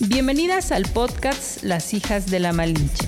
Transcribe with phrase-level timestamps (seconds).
[0.00, 3.06] Bienvenidas al podcast Las hijas de la Malinche.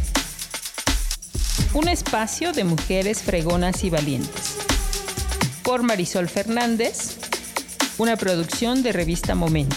[1.75, 4.57] Un espacio de mujeres fregonas y valientes.
[5.65, 7.19] Por Marisol Fernández,
[7.99, 9.75] una producción de revista Momento.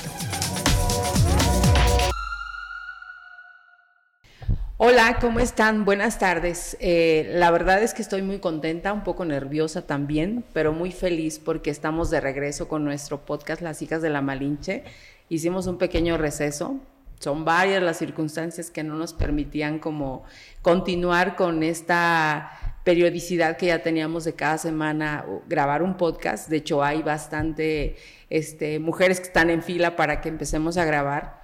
[4.78, 5.86] Hola, ¿cómo están?
[5.86, 6.78] Buenas tardes.
[6.80, 11.40] Eh, la verdad es que estoy muy contenta, un poco nerviosa también, pero muy feliz
[11.40, 14.84] porque estamos de regreso con nuestro podcast Las hijas de la Malinche.
[15.28, 16.80] Hicimos un pequeño receso.
[17.20, 20.24] Son varias las circunstancias que no nos permitían como
[20.62, 22.52] continuar con esta
[22.84, 26.50] periodicidad que ya teníamos de cada semana grabar un podcast.
[26.50, 27.98] De hecho, hay bastante
[28.30, 31.44] este, mujeres que están en fila para que empecemos a grabar.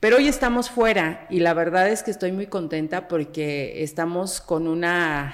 [0.00, 4.66] Pero hoy estamos fuera y la verdad es que estoy muy contenta porque estamos con
[4.66, 5.32] una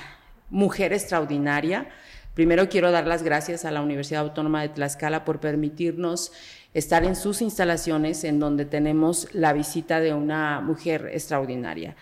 [0.51, 1.89] mujer extraordinaria.
[2.35, 6.33] Primero quiero dar las gracias a la Universidad Autónoma de Tlaxcala por permitirnos
[6.75, 11.97] estar en sus instalaciones en donde tenemos la visita de una mujer extraordinaria.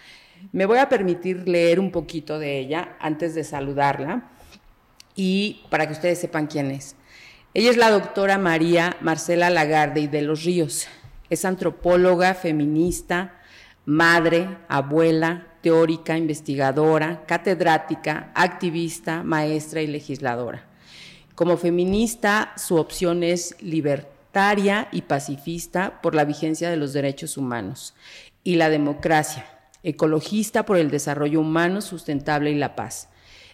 [0.53, 4.31] Me voy a permitir leer un poquito de ella antes de saludarla
[5.15, 6.97] y para que ustedes sepan quién es.
[7.55, 10.89] Ella es la doctora María Marcela Lagarde y de los Ríos.
[11.31, 13.41] Es antropóloga, feminista,
[13.87, 20.65] madre, abuela, teórica, investigadora, catedrática, activista, maestra y legisladora.
[21.35, 23.57] Como feminista, su opción es
[24.93, 27.95] y pacifista por la vigencia de los derechos humanos
[28.45, 29.47] y la democracia,
[29.83, 33.09] ecologista por el desarrollo humano sustentable y la paz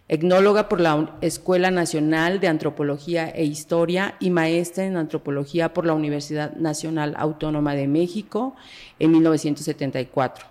[0.09, 5.95] etnóloga por la Escuela Nacional de Antropología e Historia y maestra en antropología por la
[5.95, 8.55] Universidad Nacional Autónoma de México
[8.99, 10.47] en 1974.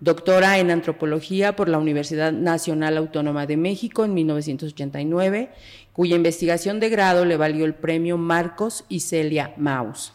[0.00, 5.50] Doctora en antropología por la Universidad Nacional Autónoma de México en 1989,
[5.94, 10.12] cuya investigación de grado le valió el premio Marcos y Celia Maus.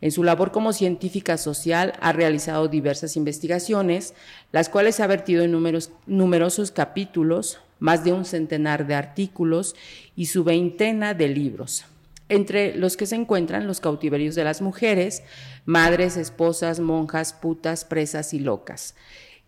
[0.00, 4.14] En su labor como científica social ha realizado diversas investigaciones,
[4.52, 9.74] las cuales ha vertido en numerosos capítulos, más de un centenar de artículos
[10.14, 11.86] y su veintena de libros,
[12.28, 15.22] entre los que se encuentran los cautiverios de las mujeres,
[15.64, 18.94] madres, esposas, monjas, putas, presas y locas,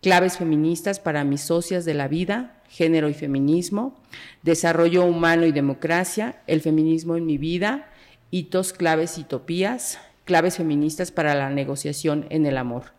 [0.01, 3.95] claves feministas para mis socias de la vida, género y feminismo,
[4.43, 7.91] desarrollo humano y democracia, el feminismo en mi vida,
[8.31, 12.93] hitos, claves y utopías, claves feministas para la negociación en el amor.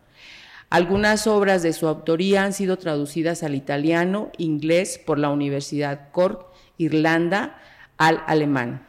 [0.70, 6.46] Algunas obras de su autoría han sido traducidas al italiano, inglés por la Universidad Cork,
[6.78, 7.58] Irlanda,
[7.98, 8.86] al alemán.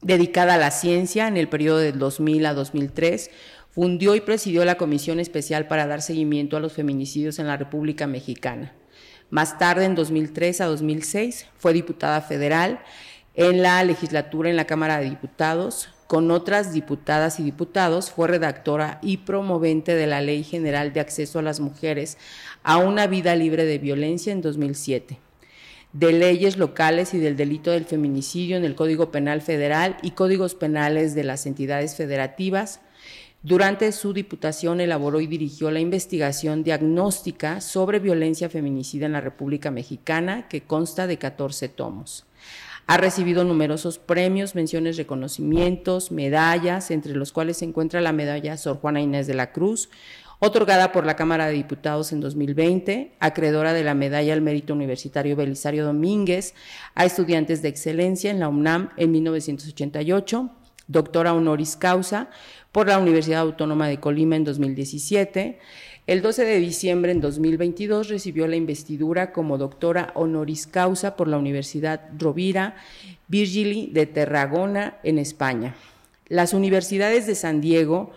[0.00, 3.30] Dedicada a la ciencia en el periodo del 2000 a 2003,
[3.78, 8.08] fundió y presidió la Comisión Especial para dar seguimiento a los feminicidios en la República
[8.08, 8.72] Mexicana.
[9.30, 12.80] Más tarde, en 2003 a 2006, fue diputada federal
[13.34, 18.98] en la legislatura en la Cámara de Diputados, con otras diputadas y diputados, fue redactora
[19.00, 22.18] y promovente de la Ley General de Acceso a las Mujeres
[22.64, 25.20] a una vida libre de violencia en 2007
[25.92, 30.54] de leyes locales y del delito del feminicidio en el Código Penal Federal y códigos
[30.54, 32.80] penales de las entidades federativas.
[33.42, 39.70] Durante su diputación elaboró y dirigió la investigación diagnóstica sobre violencia feminicida en la República
[39.70, 42.26] Mexicana, que consta de 14 tomos.
[42.88, 48.78] Ha recibido numerosos premios, menciones, reconocimientos, medallas, entre los cuales se encuentra la medalla Sor
[48.78, 49.88] Juana Inés de la Cruz,
[50.40, 55.36] otorgada por la Cámara de Diputados en 2020, acreedora de la medalla al mérito universitario
[55.36, 56.54] Belisario Domínguez
[56.94, 60.50] a estudiantes de excelencia en la UNAM en 1988,
[60.88, 62.28] doctora honoris causa
[62.72, 65.58] por la Universidad Autónoma de Colima en 2017,
[66.08, 71.36] el 12 de diciembre en 2022 recibió la investidura como doctora honoris causa por la
[71.36, 72.76] Universidad Rovira
[73.28, 75.74] Virgili de Tarragona en España.
[76.28, 78.12] Las universidades de San Diego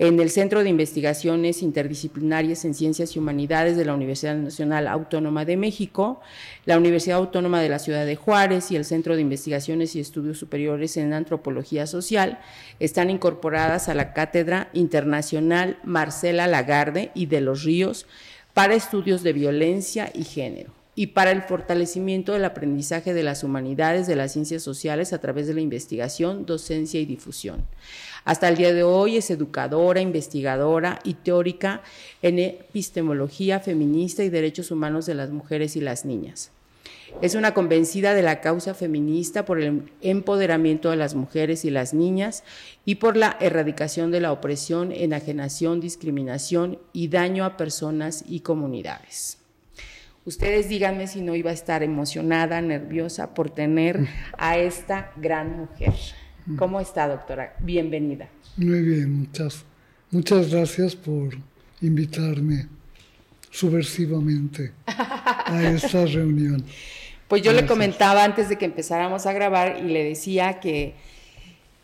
[0.00, 5.44] en el Centro de Investigaciones Interdisciplinarias en Ciencias y Humanidades de la Universidad Nacional Autónoma
[5.44, 6.22] de México,
[6.64, 10.38] la Universidad Autónoma de la Ciudad de Juárez y el Centro de Investigaciones y Estudios
[10.38, 12.38] Superiores en Antropología Social
[12.78, 18.06] están incorporadas a la Cátedra Internacional Marcela Lagarde y de los Ríos
[18.54, 24.06] para estudios de violencia y género y para el fortalecimiento del aprendizaje de las humanidades,
[24.06, 27.64] de las ciencias sociales a través de la investigación, docencia y difusión.
[28.30, 31.82] Hasta el día de hoy es educadora, investigadora y teórica
[32.22, 36.52] en epistemología feminista y derechos humanos de las mujeres y las niñas.
[37.22, 41.92] Es una convencida de la causa feminista por el empoderamiento de las mujeres y las
[41.92, 42.44] niñas
[42.84, 49.38] y por la erradicación de la opresión, enajenación, discriminación y daño a personas y comunidades.
[50.24, 54.06] Ustedes díganme si no iba a estar emocionada, nerviosa por tener
[54.38, 55.94] a esta gran mujer.
[56.56, 57.54] ¿Cómo está, doctora?
[57.60, 58.28] Bienvenida.
[58.56, 59.64] Muy bien, muchas
[60.12, 61.36] Muchas gracias por
[61.80, 62.66] invitarme
[63.48, 66.64] subversivamente a esta reunión.
[67.28, 70.94] Pues yo le comentaba antes de que empezáramos a grabar y le decía que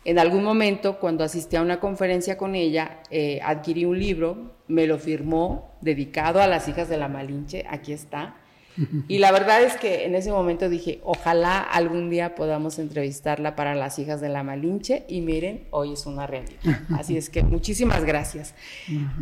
[0.03, 4.87] en algún momento, cuando asistí a una conferencia con ella, eh, adquirí un libro, me
[4.87, 8.35] lo firmó, dedicado a las hijas de la Malinche, aquí está.
[9.07, 13.75] Y la verdad es que en ese momento dije, ojalá algún día podamos entrevistarla para
[13.75, 16.59] las hijas de la Malinche y miren, hoy es una realidad.
[16.97, 18.53] Así es que muchísimas gracias.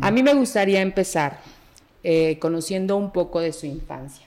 [0.00, 1.40] A mí me gustaría empezar
[2.02, 4.26] eh, conociendo un poco de su infancia.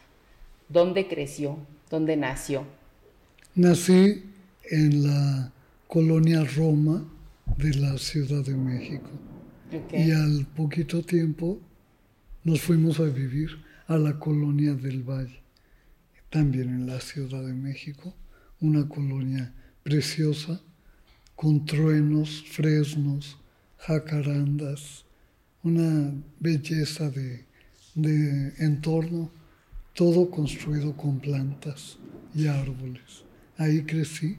[0.67, 1.57] ¿Dónde creció?
[1.89, 2.63] ¿Dónde nació?
[3.55, 4.23] Nací
[4.69, 5.51] en la
[5.87, 7.03] colonia Roma
[7.57, 9.09] de la Ciudad de México.
[9.91, 11.59] Y al poquito tiempo
[12.43, 13.49] nos fuimos a vivir
[13.89, 15.41] a la colonia del Valle,
[16.29, 18.15] también en la Ciudad de México,
[18.61, 19.53] una colonia
[19.83, 20.61] preciosa,
[21.35, 23.37] con truenos, fresnos,
[23.79, 25.03] jacarandas,
[25.63, 27.45] una belleza de,
[27.95, 29.29] de entorno
[29.93, 31.97] todo construido con plantas
[32.33, 33.25] y árboles.
[33.57, 34.37] Ahí crecí,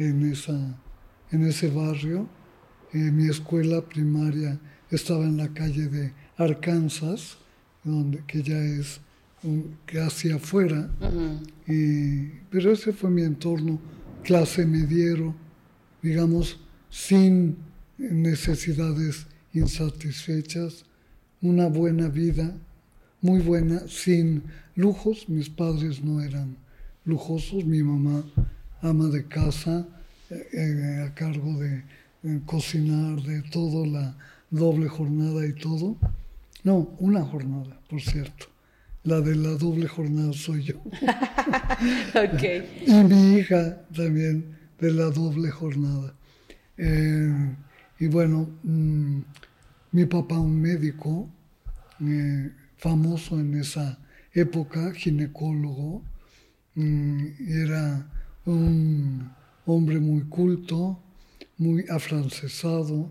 [0.00, 0.78] en, esa,
[1.30, 2.28] en ese barrio.
[2.92, 4.58] Eh, mi escuela primaria
[4.90, 7.38] estaba en la calle de Arkansas,
[7.84, 9.00] donde, que ya es
[9.86, 10.90] casi afuera.
[11.66, 13.78] y, pero ese fue mi entorno,
[14.22, 15.34] clase mediero,
[16.02, 16.58] digamos,
[16.90, 17.56] sin
[17.98, 20.84] necesidades insatisfechas,
[21.42, 22.54] una buena vida,
[23.20, 24.42] muy buena, sin
[24.74, 26.56] lujos, mis padres no eran
[27.04, 28.24] lujosos, mi mamá
[28.82, 29.86] ama de casa,
[30.30, 31.82] eh, eh, a cargo de
[32.24, 34.16] eh, cocinar, de todo, la
[34.50, 35.96] doble jornada y todo.
[36.64, 38.46] No, una jornada, por cierto.
[39.02, 40.82] La de la doble jornada soy yo.
[42.86, 46.14] Y mi hija también de la doble jornada.
[47.98, 49.20] y bueno, mm,
[49.92, 51.28] mi papá, un médico
[52.76, 53.98] famoso en esa
[54.32, 56.02] época, ginecólogo,
[56.74, 58.06] mm, era
[58.44, 59.30] un
[59.66, 60.98] hombre muy culto,
[61.58, 63.08] muy afrancesado,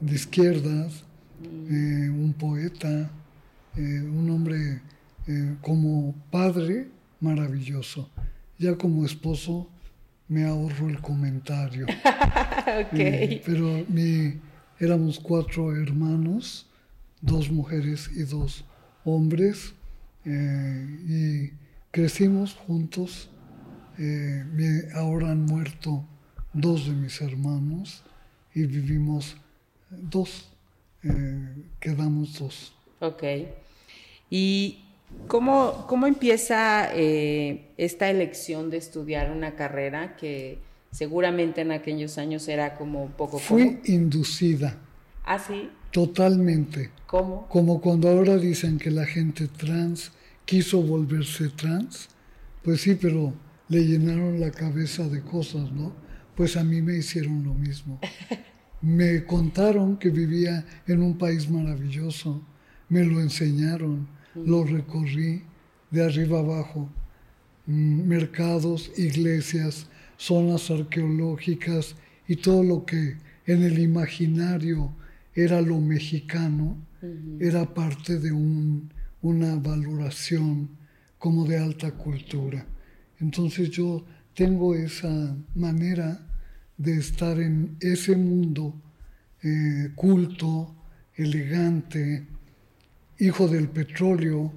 [0.00, 1.04] de izquierdas,
[1.44, 3.10] eh, un poeta,
[3.76, 4.80] eh, un hombre
[5.26, 6.88] eh, como padre
[7.20, 8.10] maravilloso.
[8.58, 9.68] Ya como esposo
[10.28, 11.86] me ahorro el comentario.
[13.46, 14.40] pero mi,
[14.78, 16.66] éramos cuatro hermanos,
[17.20, 18.64] dos mujeres y dos
[19.04, 19.74] hombres,
[20.24, 21.50] y
[21.90, 23.28] crecimos juntos.
[24.94, 26.06] ahora han muerto
[26.54, 28.02] dos de mis hermanos
[28.54, 29.36] y vivimos
[29.90, 30.48] dos,
[31.04, 32.74] eh, quedamos dos.
[33.00, 33.22] Ok.
[34.30, 34.84] ¿Y
[35.26, 40.58] cómo, cómo empieza eh, esta elección de estudiar una carrera que
[40.90, 43.38] seguramente en aquellos años era como poco...
[43.38, 44.78] Fui inducida.
[45.24, 45.70] ¿Ah, sí?
[45.90, 46.90] Totalmente.
[47.06, 47.46] ¿Cómo?
[47.48, 50.12] Como cuando ahora dicen que la gente trans
[50.44, 52.08] quiso volverse trans.
[52.62, 53.32] Pues sí, pero
[53.68, 55.92] le llenaron la cabeza de cosas, ¿no?
[56.34, 58.00] Pues a mí me hicieron lo mismo.
[58.84, 62.42] Me contaron que vivía en un país maravilloso,
[62.90, 65.42] me lo enseñaron, lo recorrí
[65.90, 66.90] de arriba abajo,
[67.66, 69.86] mm, mercados, iglesias,
[70.18, 71.96] zonas arqueológicas
[72.28, 73.16] y todo lo que
[73.46, 74.94] en el imaginario
[75.34, 76.76] era lo mexicano,
[77.40, 78.32] era parte de
[79.22, 80.68] una valoración
[81.18, 82.66] como de alta cultura.
[83.18, 84.04] Entonces yo
[84.34, 86.20] tengo esa manera
[86.76, 88.74] de estar en ese mundo
[89.42, 90.74] eh, culto,
[91.16, 92.26] elegante,
[93.18, 94.52] hijo del petróleo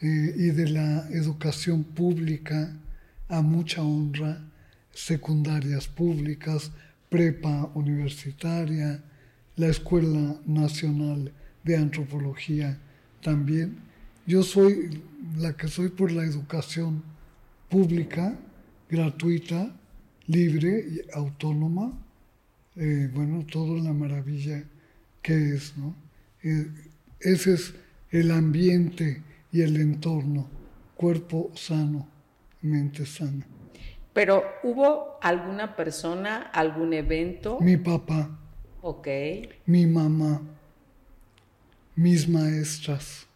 [0.00, 2.76] eh, y de la educación pública
[3.28, 4.42] a mucha honra,
[4.92, 6.72] secundarias públicas,
[7.08, 9.02] prepa universitaria,
[9.56, 12.78] la Escuela Nacional de Antropología
[13.22, 13.76] también.
[14.26, 15.02] Yo soy
[15.36, 17.02] la que soy por la educación
[17.68, 18.36] pública,
[18.88, 19.74] gratuita,
[20.26, 21.92] libre y autónoma,
[22.76, 24.64] eh, bueno, toda la maravilla
[25.22, 25.94] que es, ¿no?
[26.42, 26.70] Eh,
[27.20, 27.74] ese es
[28.10, 30.48] el ambiente y el entorno,
[30.94, 32.06] cuerpo sano,
[32.62, 33.46] mente sana.
[34.12, 37.58] Pero ¿hubo alguna persona, algún evento?
[37.60, 38.38] Mi papá.
[38.82, 39.08] Ok.
[39.66, 40.40] Mi mamá,
[41.94, 43.26] mis maestras,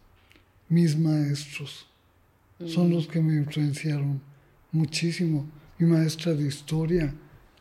[0.69, 1.87] mis maestros,
[2.65, 2.93] son mm.
[2.93, 4.21] los que me influenciaron
[4.71, 5.45] muchísimo
[5.81, 7.11] mi maestra de historia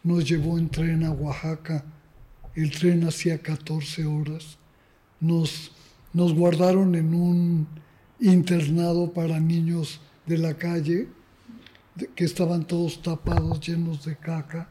[0.05, 1.83] nos llevó en tren a Oaxaca.
[2.55, 4.59] El tren hacía 14 horas.
[5.21, 5.73] Nos,
[6.13, 7.67] nos guardaron en un
[8.21, 11.09] internado para niños de la calle,
[12.15, 14.69] que estaban todos tapados, llenos de caca,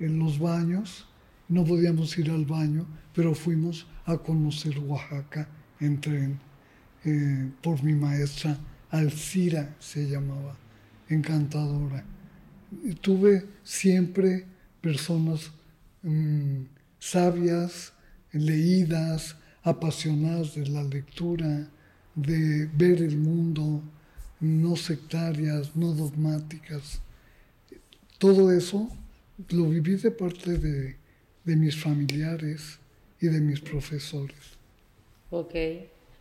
[0.00, 1.06] en los baños.
[1.48, 5.46] no podíamos ir al baño, pero fuimos a conocer Oaxaca
[5.78, 6.40] en tren
[7.04, 8.58] eh, por mi maestra
[8.90, 10.56] Alcira, se llamaba,
[11.10, 12.17] encantadora.
[13.00, 14.44] Tuve siempre
[14.80, 15.50] personas
[16.02, 16.62] mm,
[16.98, 17.92] sabias,
[18.32, 21.68] leídas, apasionadas de la lectura,
[22.14, 23.82] de ver el mundo,
[24.40, 27.00] no sectarias, no dogmáticas.
[28.18, 28.88] Todo eso
[29.50, 30.96] lo viví de parte de,
[31.44, 32.78] mis familiares
[33.20, 34.58] y de mis profesores.
[35.30, 35.54] Ok,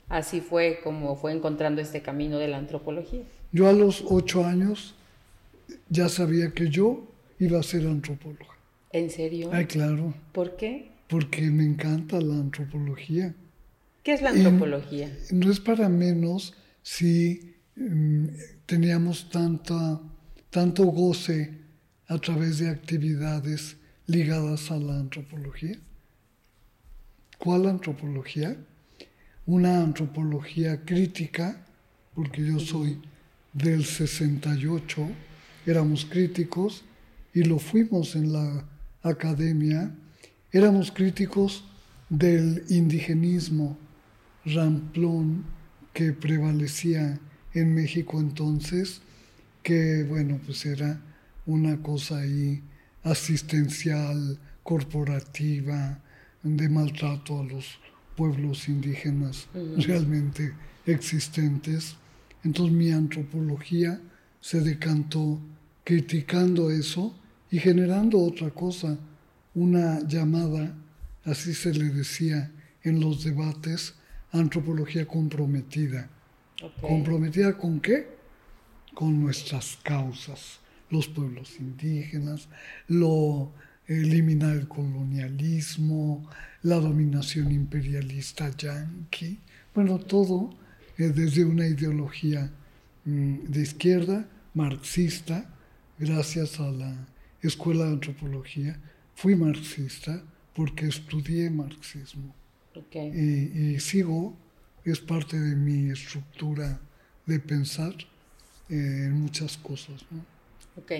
[0.08, 3.24] así fue como fue encontrando este camino de la antropología.
[3.52, 4.96] Yo a los ocho años
[5.90, 7.08] ya sabía que yo
[7.40, 8.58] iba a ser antropóloga.
[8.92, 9.50] ¿En serio?
[9.54, 10.14] Ay, claro.
[10.32, 10.92] ¿Por qué?
[11.08, 13.34] Porque me encanta la antropología.
[14.04, 15.12] ¿Qué es la antropología?
[15.32, 18.28] no es para menos si mm,
[18.66, 20.00] teníamos tanta,
[20.50, 21.52] tanto goce
[22.08, 23.76] a través de actividades
[24.06, 25.78] ligadas a la antropología.
[27.38, 28.58] ¿Cuál antropología?
[29.46, 31.66] Una antropología crítica,
[32.16, 33.00] porque yo soy
[33.54, 35.10] del 68,
[35.68, 36.84] éramos críticos
[37.34, 38.66] y lo fuimos en la
[39.04, 39.94] academia,
[40.52, 41.66] éramos críticos
[42.10, 43.78] del indigenismo
[44.46, 45.44] ramplón
[45.94, 47.20] que prevalecía
[47.54, 49.02] en México entonces,
[49.62, 51.02] que bueno, pues era
[51.46, 52.62] una cosa ahí
[53.04, 56.00] asistencial, corporativa,
[56.44, 57.78] de maltrato a los
[58.16, 59.48] pueblos indígenas
[59.78, 60.54] realmente
[60.86, 61.96] existentes.
[62.44, 64.00] Entonces mi antropología
[64.40, 65.42] se decantó
[65.88, 67.16] criticando eso
[67.50, 68.98] y generando otra cosa,
[69.56, 70.76] una llamada,
[71.24, 72.52] así se le decía
[72.84, 73.96] en los debates,
[74.34, 76.10] antropología comprometida.
[76.82, 78.06] ¿Comprometida con qué?
[78.94, 82.50] Con nuestras causas los pueblos indígenas,
[82.90, 83.54] lo
[83.88, 86.30] eliminar el colonialismo,
[86.64, 89.40] la dominación imperialista yanqui,
[89.74, 90.50] bueno, todo
[90.98, 92.52] eh, desde una ideología
[93.06, 95.54] mm, de izquierda, marxista,
[95.98, 97.08] gracias a la
[97.42, 98.80] Escuela de Antropología,
[99.16, 100.24] fui marxista
[100.54, 102.34] porque estudié marxismo.
[102.94, 104.36] Y, sigo,
[104.86, 106.80] es parte de mi estructura
[107.26, 107.94] de pensar
[108.70, 110.06] eh, en muchas cosas.
[110.12, 110.24] ¿no?
[110.82, 110.92] Ok.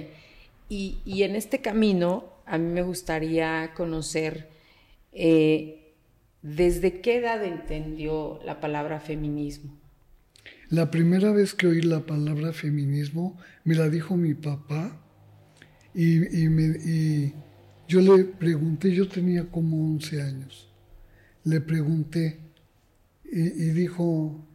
[0.70, 4.50] Y, en este camino, a mí me gustaría conocer
[5.14, 5.94] eh,
[6.42, 9.78] desde qué edad entendió la palabra feminismo.
[10.70, 15.00] La primera vez que oí la palabra feminismo me la dijo mi papá
[15.94, 17.34] y, y
[17.88, 20.70] yo le pregunté, yo tenía como 11 años,
[21.46, 22.40] le pregunté
[23.24, 24.46] y, y dijo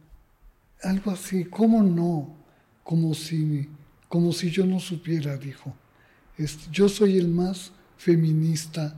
[0.83, 2.37] algo así, ¿cómo no?
[2.83, 3.67] Como si
[4.13, 5.75] como si yo no supiera, dijo.
[6.71, 8.95] Yo soy el más feminista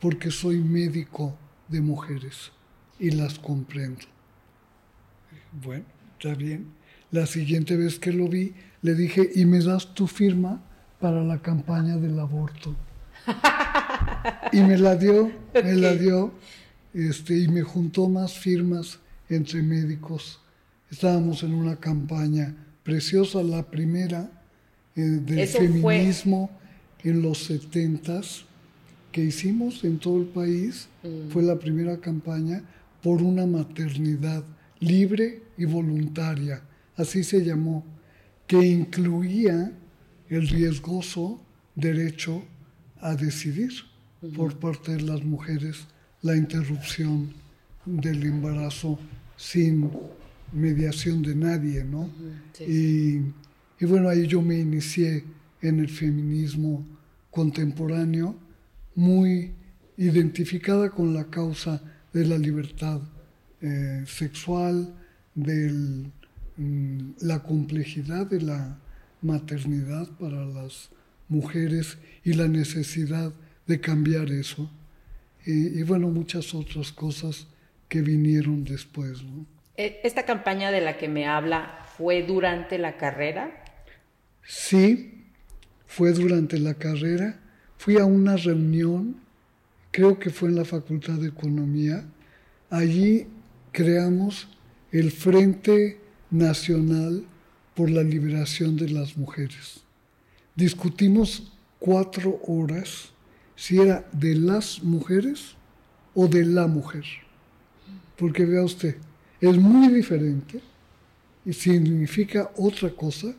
[0.00, 1.36] porque soy médico
[1.68, 2.50] de mujeres
[2.98, 4.00] y las comprendo.
[5.62, 5.84] Bueno,
[6.24, 6.68] está bien.
[7.10, 10.62] La siguiente vez que lo vi, le dije, ¿y me das tu firma
[10.98, 12.74] para la campaña del aborto?
[14.52, 16.32] y me la dio, me la dio,
[16.94, 20.40] este, y me juntó más firmas entre médicos.
[20.90, 24.30] Estábamos en una campaña preciosa, la primera
[24.96, 26.50] eh, del feminismo
[27.02, 28.44] en los setentas
[29.12, 30.88] que hicimos en todo el país.
[31.02, 31.28] Mm.
[31.28, 32.62] Fue la primera campaña
[33.02, 34.42] por una maternidad
[34.80, 36.62] libre y voluntaria,
[36.96, 37.84] así se llamó,
[38.46, 39.72] que incluía
[40.28, 41.40] el riesgoso
[41.74, 42.44] derecho
[43.00, 43.72] a decidir
[44.36, 45.86] por parte de las mujeres
[46.22, 47.32] la interrupción
[47.84, 48.98] del embarazo
[49.36, 49.90] sin
[50.52, 52.08] mediación de nadie, ¿no?
[52.60, 53.20] Y
[53.80, 55.24] y bueno, ahí yo me inicié
[55.60, 56.86] en el feminismo
[57.30, 58.36] contemporáneo,
[58.94, 59.52] muy
[59.96, 63.00] identificada con la causa de la libertad
[63.66, 64.94] eh, sexual,
[65.34, 65.70] de
[66.58, 68.78] mm, la complejidad de la
[69.22, 70.90] maternidad para las
[71.28, 73.32] mujeres y la necesidad
[73.66, 74.70] de cambiar eso.
[75.46, 77.46] Y, y bueno, muchas otras cosas
[77.88, 79.24] que vinieron después.
[79.78, 83.64] E, ¿Esta campaña de la que me habla fue durante la carrera?
[84.42, 85.24] Sí,
[85.86, 87.40] fue durante la carrera.
[87.78, 89.16] Fui a una reunión,
[89.90, 92.04] creo que fue en la Facultad de Economía.
[92.68, 93.26] Allí
[93.74, 94.46] creamos
[94.92, 95.98] el Frente
[96.30, 97.24] Nacional
[97.74, 99.80] por la Liberación de las Mujeres.
[100.54, 103.10] Discutimos cuatro horas
[103.56, 105.56] si era de las mujeres
[106.14, 107.04] o de la mujer.
[108.16, 108.96] Porque vea usted,
[109.40, 110.60] es muy diferente
[111.44, 113.34] y significa otra cosa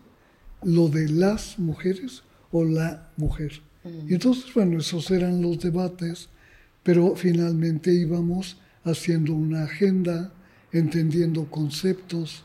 [0.63, 3.61] lo de las mujeres o la mujer.
[4.07, 6.27] Y entonces, bueno, esos eran los debates,
[6.83, 10.31] pero finalmente íbamos haciendo una agenda,
[10.71, 12.43] entendiendo conceptos,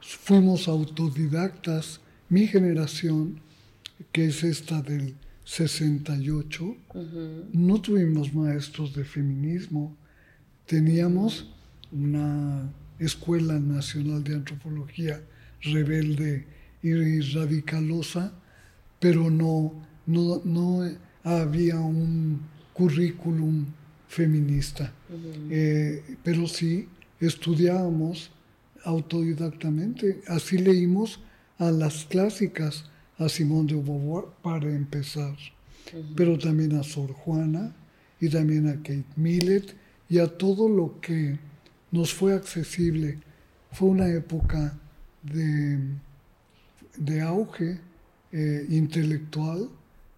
[0.00, 3.40] fuimos autodidactas, mi generación,
[4.12, 6.76] que es esta del 68,
[7.52, 9.96] no tuvimos maestros de feminismo,
[10.66, 11.50] teníamos
[11.90, 15.20] una Escuela Nacional de Antropología
[15.62, 16.46] rebelde
[16.82, 18.32] y radicalosa,
[19.00, 19.74] pero no,
[20.06, 20.88] no, no
[21.24, 22.40] había un
[22.72, 23.66] currículum
[24.10, 24.92] feminista.
[25.50, 26.88] Eh, pero sí
[27.20, 28.32] estudiábamos
[28.84, 31.20] autodidactamente, así leímos
[31.58, 32.86] a las clásicas,
[33.18, 35.36] a Simón de Beauvoir para empezar,
[36.16, 37.72] pero también a Sor Juana
[38.20, 39.76] y también a Kate Millett
[40.08, 41.38] y a todo lo que
[41.92, 43.18] nos fue accesible.
[43.70, 44.76] Fue una época
[45.22, 45.78] de,
[46.96, 47.78] de auge
[48.32, 49.68] eh, intelectual,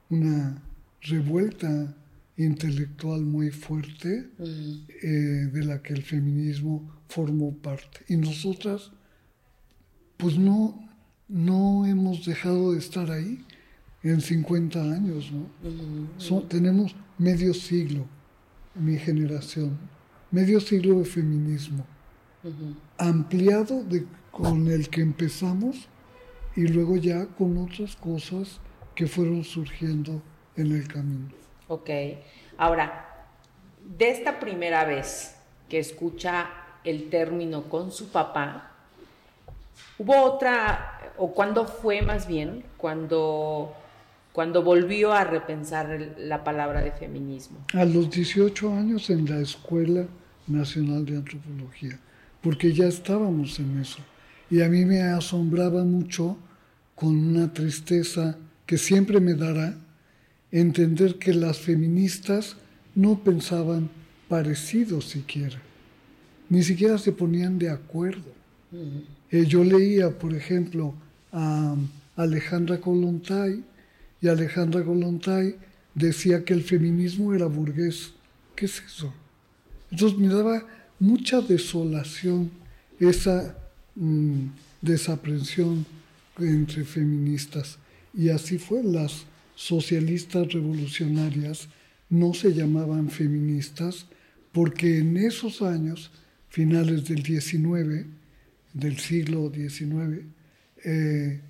[0.08, 0.62] una
[1.02, 1.94] revuelta
[2.36, 8.00] intelectual muy fuerte eh, de la que el feminismo formó parte.
[8.08, 8.90] Y nosotras,
[10.16, 10.88] pues no,
[11.28, 13.44] no hemos dejado de estar ahí
[14.02, 16.40] en 50 años, ¿no?
[16.42, 18.06] tenemos medio siglo,
[18.74, 19.78] mi generación,
[20.30, 21.86] medio siglo de feminismo,
[22.98, 25.88] ampliado de, con el que empezamos
[26.56, 28.60] y luego ya con otras cosas
[28.94, 30.20] que fueron surgiendo
[30.56, 31.28] en el camino.
[31.68, 31.90] Ok,
[32.58, 33.26] ahora,
[33.84, 35.36] de esta primera vez
[35.68, 36.50] que escucha
[36.84, 38.72] el término con su papá,
[39.98, 43.72] ¿hubo otra, o cuándo fue más bien, cuando,
[44.32, 47.58] cuando volvió a repensar la palabra de feminismo?
[47.74, 50.04] A los 18 años en la Escuela
[50.46, 51.98] Nacional de Antropología,
[52.42, 53.98] porque ya estábamos en eso.
[54.50, 56.36] Y a mí me asombraba mucho,
[56.94, 59.74] con una tristeza que siempre me dará,
[60.52, 62.56] entender que las feministas
[62.94, 63.90] no pensaban
[64.28, 65.60] parecido siquiera,
[66.48, 68.30] ni siquiera se ponían de acuerdo.
[69.30, 70.94] Eh, yo leía, por ejemplo,
[71.32, 71.74] a
[72.16, 73.64] Alejandra Kolontai,
[74.20, 75.56] y Alejandra Kolontai
[75.94, 78.12] decía que el feminismo era burgués.
[78.54, 79.12] ¿Qué es eso?
[79.90, 80.64] Entonces me daba
[80.98, 82.50] mucha desolación
[83.00, 83.56] esa
[83.96, 84.46] mm,
[84.80, 85.84] desaprensión
[86.38, 87.78] entre feministas.
[88.14, 91.68] Y así fue, las socialistas revolucionarias
[92.08, 94.06] no se llamaban feministas
[94.52, 96.10] porque en esos años,
[96.48, 98.06] finales del 19,
[98.74, 100.26] del siglo XIX,
[100.84, 101.40] eh,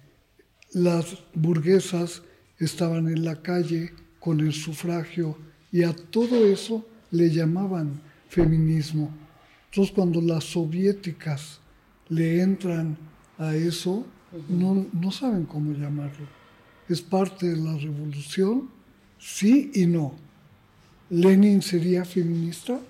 [0.72, 2.22] las burguesas
[2.58, 5.36] estaban en la calle con el sufragio
[5.72, 9.12] y a todo eso le llamaban feminismo.
[9.70, 11.60] Entonces cuando las soviéticas
[12.08, 12.96] le entran
[13.38, 14.06] a eso,
[14.48, 16.41] no, no saben cómo llamarlo
[16.92, 18.68] es parte de la revolución,
[19.18, 20.14] sí y no.
[21.10, 22.80] ¿Lenin sería feminista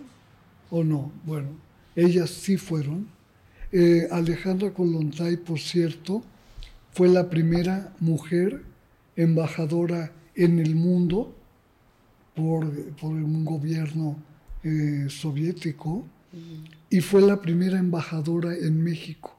[0.70, 1.12] o no?
[1.24, 1.48] Bueno,
[1.96, 3.06] ellas sí fueron.
[3.72, 6.22] Eh, Alejandra Kolontai, por cierto,
[6.92, 8.62] fue la primera mujer
[9.16, 11.34] embajadora en el mundo
[12.34, 12.64] por,
[13.02, 14.16] un gobierno
[14.62, 16.04] eh, soviético
[16.88, 19.36] y fue la primera embajadora en México.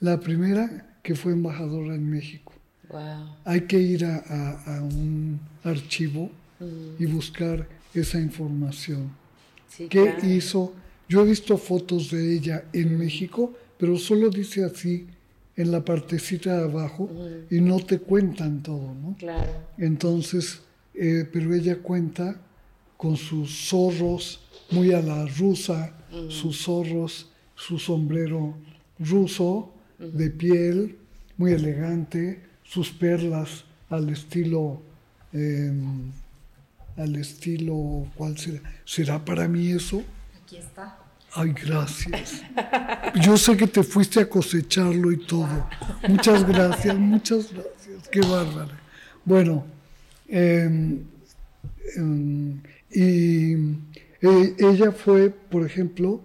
[0.00, 2.52] La primera que fue embajadora en México.
[3.44, 6.30] Hay que ir a, un archivo
[6.98, 7.14] y mm.
[7.14, 9.10] buscar esa información.
[9.88, 10.72] ¿Qué hizo?
[11.08, 15.06] Yo he visto fotos de ella en México, pero solo dice así
[15.56, 17.10] en la partecita de abajo
[17.50, 19.16] y no te cuentan todo, ¿no?
[19.18, 19.50] Claro.
[19.78, 20.60] Entonces,
[20.94, 22.40] eh, pero ella cuenta
[22.96, 24.40] con sus zorros
[24.70, 25.94] muy a la rusa,
[26.28, 28.54] sus zorros, su sombrero
[28.98, 30.96] ruso de piel,
[31.36, 32.40] muy elegante,
[32.72, 34.80] sus perlas al estilo,
[35.32, 36.10] em,
[36.96, 38.60] al estilo, ¿cuál será?
[38.86, 40.02] ¿Será para mí eso?
[40.42, 40.98] Aquí está.
[41.34, 42.42] Ay, gracias.
[43.20, 45.68] Yo sé que te fuiste a cosecharlo y todo.
[46.08, 48.08] Muchas gracias, muchas gracias.
[48.10, 48.80] Qué bárbara.
[49.24, 49.66] Bueno,
[50.28, 51.00] em,
[51.96, 52.58] em,
[52.90, 53.52] y
[54.22, 56.22] e, ella fue, por ejemplo,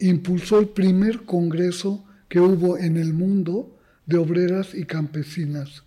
[0.00, 3.79] impulsó el primer congreso que hubo en el mundo
[4.10, 5.84] de obreras y campesinas,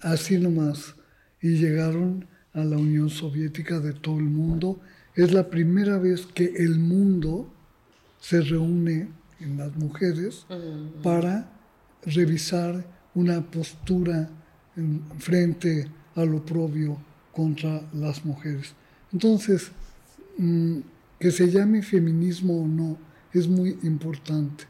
[0.00, 0.94] así nomás,
[1.42, 4.80] y llegaron a la Unión Soviética de todo el mundo.
[5.16, 7.52] Es la primera vez que el mundo
[8.20, 9.08] se reúne
[9.40, 10.46] en las mujeres
[11.02, 11.50] para
[12.02, 14.30] revisar una postura
[14.76, 16.96] en frente al oprobio
[17.32, 18.72] contra las mujeres.
[19.12, 19.72] Entonces,
[20.36, 20.78] mm,
[21.18, 22.98] que se llame feminismo o no
[23.32, 24.64] es muy importante.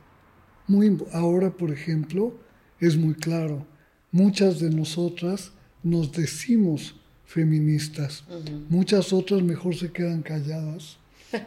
[0.67, 2.48] Muy, ahora, por ejemplo,
[2.81, 3.67] es muy claro.
[4.11, 8.25] Muchas de nosotras nos decimos feministas.
[8.69, 10.99] Muchas otras mejor se quedan calladas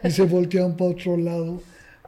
[0.04, 1.62] y se voltean para otro lado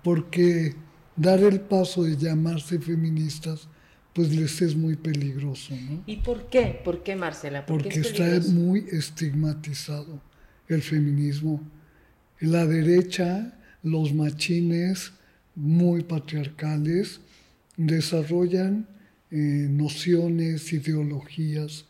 [0.04, 0.76] porque
[1.16, 3.68] dar el paso de llamarse feministas
[4.14, 5.76] pues les es muy peligroso.
[5.76, 6.04] ¿no?
[6.06, 6.80] ¿Y por qué?
[6.84, 7.66] ¿Por qué, Marcela?
[7.66, 10.22] porque está muy estigmatizado
[10.68, 11.62] el feminismo.
[12.40, 15.14] La derecha, los machines
[15.56, 17.22] muy patriarcales,
[17.76, 18.88] desarrollan
[19.36, 21.86] eh, nociones, ideologías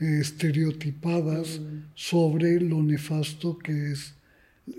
[0.00, 1.60] eh, estereotipadas
[1.94, 4.14] sobre lo nefasto que es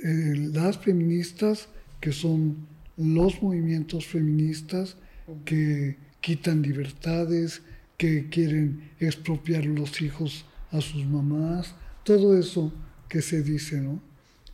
[0.04, 1.70] eh, las feministas,
[2.02, 2.58] que son
[2.98, 4.98] los movimientos feministas
[5.46, 7.62] que quitan libertades,
[7.98, 12.74] que quieren expropiar los hijos a sus mamás, todo eso
[13.08, 14.02] que se dice, ¿no?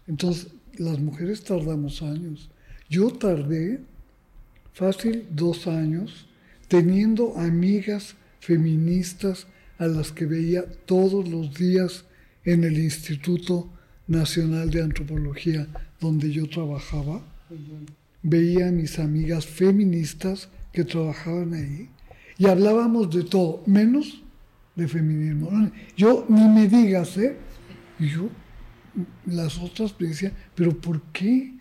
[0.06, 2.50] Entonces, las mujeres tardamos años.
[2.90, 3.80] Yo tardé
[4.74, 6.28] fácil dos años
[6.74, 9.46] teniendo amigas feministas
[9.78, 12.06] a las que veía todos los días
[12.46, 13.70] en el Instituto
[14.08, 15.68] Nacional de Antropología
[16.02, 17.22] donde yo trabajaba.
[18.24, 21.90] Veía a mis amigas feministas que trabajaban ahí
[22.40, 24.24] y hablábamos de todo, menos
[24.76, 25.52] de feminismo.
[25.96, 27.38] Yo ni me digas, ¿eh?
[28.00, 28.30] Y yo,
[29.28, 31.54] las otras me decían, pero ¿por qué?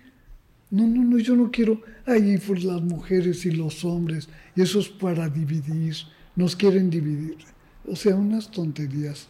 [0.71, 4.81] No, no, no, yo no quiero, ahí por las mujeres y los hombres, y eso
[4.81, 5.97] es para dividir,
[6.37, 7.39] nos quieren dividir.
[7.87, 9.29] O sea, unas tonterías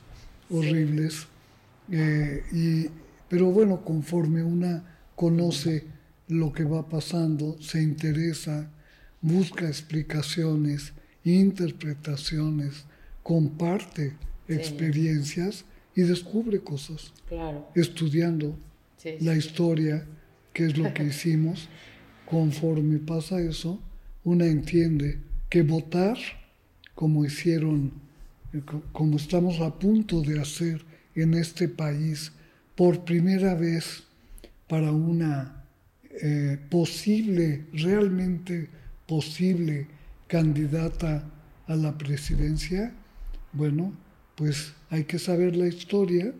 [0.50, 1.26] horribles.
[1.90, 2.90] Eh, y,
[3.28, 5.84] pero bueno, conforme una conoce
[6.28, 8.70] lo que va pasando, se interesa,
[9.20, 10.92] busca explicaciones,
[11.24, 12.84] interpretaciones,
[13.22, 14.16] comparte
[14.48, 17.12] experiencias y descubre cosas.
[17.28, 17.68] Claro.
[17.74, 18.58] Estudiando
[19.20, 20.06] la historia,
[20.52, 21.68] que es lo que hicimos,
[22.26, 23.80] conforme pasa eso,
[24.24, 26.16] una entiende que votar,
[26.94, 27.92] como hicieron
[28.92, 32.32] como estamos a punto de hacer en este país
[32.76, 34.02] por primera vez
[34.68, 35.64] para una
[36.22, 38.68] eh, posible, realmente
[39.06, 39.86] posible
[40.26, 41.24] candidata
[41.66, 42.92] a la presidencia,
[43.52, 43.92] bueno,
[44.34, 46.32] pues hay que saber la historia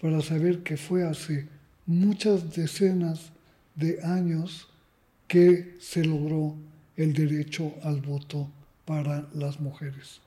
[0.00, 1.46] para saber que fue hace
[1.86, 3.32] muchas decenas
[3.74, 4.68] de años
[5.28, 6.56] que se logró
[7.02, 8.48] el derecho al voto
[8.84, 10.20] para las mujeres,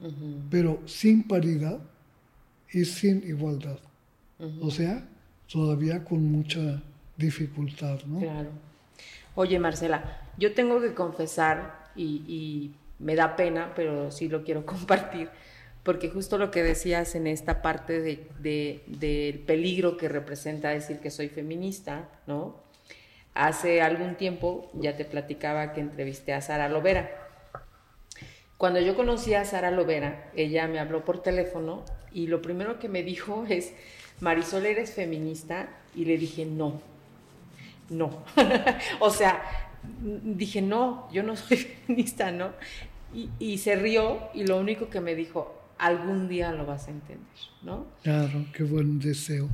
[0.49, 1.79] pero sin paridad
[2.71, 3.79] y sin igualdad.
[4.61, 5.07] O sea,
[5.51, 6.81] todavía con mucha
[7.17, 8.19] dificultad, ¿no?
[8.19, 8.49] Claro.
[9.35, 15.29] Oye, Marcela, yo tengo que confesar, y, me da pena, pero sí lo quiero compartir,
[15.83, 21.11] porque justo lo que decías en esta parte de, del peligro que representa decir que
[21.11, 22.64] soy feminista, ¿no?
[23.36, 27.26] Hace algún tiempo ya te platicaba que entrevisté a Sara Lovera
[28.58, 32.88] cuando yo conocí a Sara Lovera, ella me habló por teléfono y lo primero que
[32.88, 33.74] me dijo es,
[34.21, 35.67] Marisol, ¿eres feminista?
[35.93, 36.82] Y le dije, no,
[37.89, 38.24] no.
[39.00, 39.41] o sea,
[40.00, 42.54] dije, no, yo no soy feminista, ¿no?
[43.13, 46.91] Y, y, se rió y lo único que me dijo, algún día lo vas a
[46.91, 47.27] entender,
[47.63, 47.88] ¿no?
[48.03, 49.49] Claro, qué buen deseo.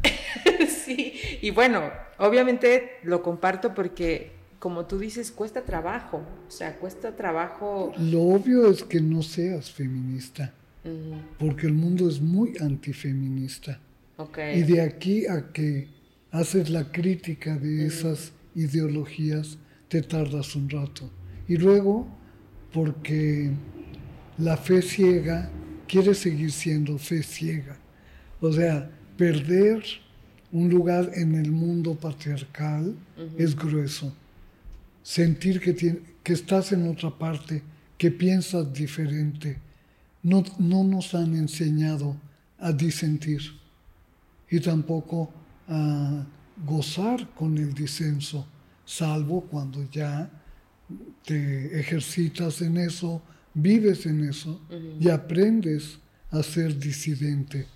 [0.67, 7.15] sí, y bueno, obviamente lo comparto porque como tú dices, cuesta trabajo, o sea, cuesta
[7.15, 7.93] trabajo.
[7.97, 10.53] Lo obvio es que no seas feminista,
[11.39, 13.79] porque el mundo es muy antifeminista.
[14.17, 14.59] Okay.
[14.59, 15.87] Y de aquí a que
[16.29, 19.57] haces la crítica de esas ideologías,
[19.87, 21.09] te tardas un rato.
[21.47, 22.07] Y luego,
[22.71, 23.49] porque
[24.37, 25.49] la fe ciega
[25.91, 27.75] quiere seguir siendo fe ciega.
[28.39, 29.83] O sea, perder
[30.51, 32.95] un lugar en el mundo patriarcal
[33.37, 34.13] es grueso
[35.03, 37.61] sentir que, que estás en otra parte,
[37.97, 39.57] que piensas diferente.
[40.23, 42.15] No, no nos han enseñado
[42.59, 43.41] a disentir
[44.49, 45.31] y tampoco
[45.67, 46.23] a
[46.65, 48.45] gozar con el disenso,
[48.85, 50.29] salvo cuando ya
[51.25, 53.21] te ejercitas en eso,
[53.53, 54.59] vives en eso
[54.99, 57.67] y aprendes a ser disidente,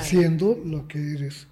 [0.00, 1.46] siendo lo que eres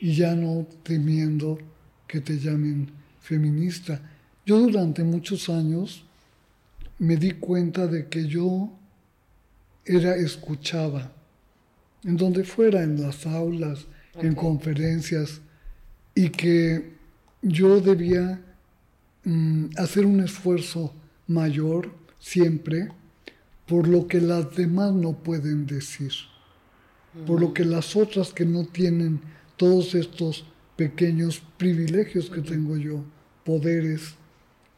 [0.00, 1.58] y ya no temiendo
[2.06, 4.00] que te llamen feminista.
[4.44, 6.04] Yo durante muchos años
[6.98, 8.70] me di cuenta de que yo
[9.84, 11.12] era escuchada,
[12.04, 15.40] en donde fuera, en las aulas, en conferencias,
[16.14, 16.92] y que
[17.42, 18.40] yo debía
[19.24, 20.94] mm, hacer un esfuerzo
[21.26, 22.88] mayor siempre
[23.72, 26.12] por lo que las demás no pueden decir,
[27.26, 29.18] por lo que las otras que no tienen
[29.56, 30.44] todos estos
[30.76, 33.02] pequeños privilegios que tengo yo,
[33.46, 34.14] poderes,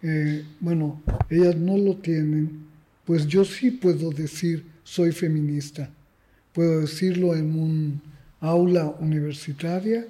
[0.00, 2.68] eh, bueno, ellas no lo tienen,
[3.04, 5.90] pues yo sí puedo decir soy feminista.
[6.52, 8.00] Puedo decirlo en un
[8.38, 10.06] aula universitaria,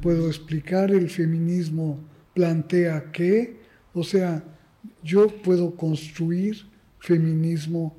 [0.00, 1.98] puedo explicar, el feminismo
[2.34, 3.56] plantea qué,
[3.92, 4.44] o sea,
[5.02, 6.58] yo puedo construir
[7.00, 7.96] feminismo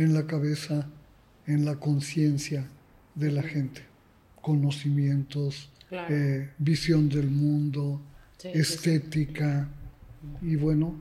[0.00, 0.88] en la cabeza,
[1.46, 2.66] en la conciencia
[3.14, 3.82] de la gente,
[4.40, 8.00] conocimientos, eh, visión del mundo,
[8.42, 9.68] estética,
[10.40, 10.94] y bueno,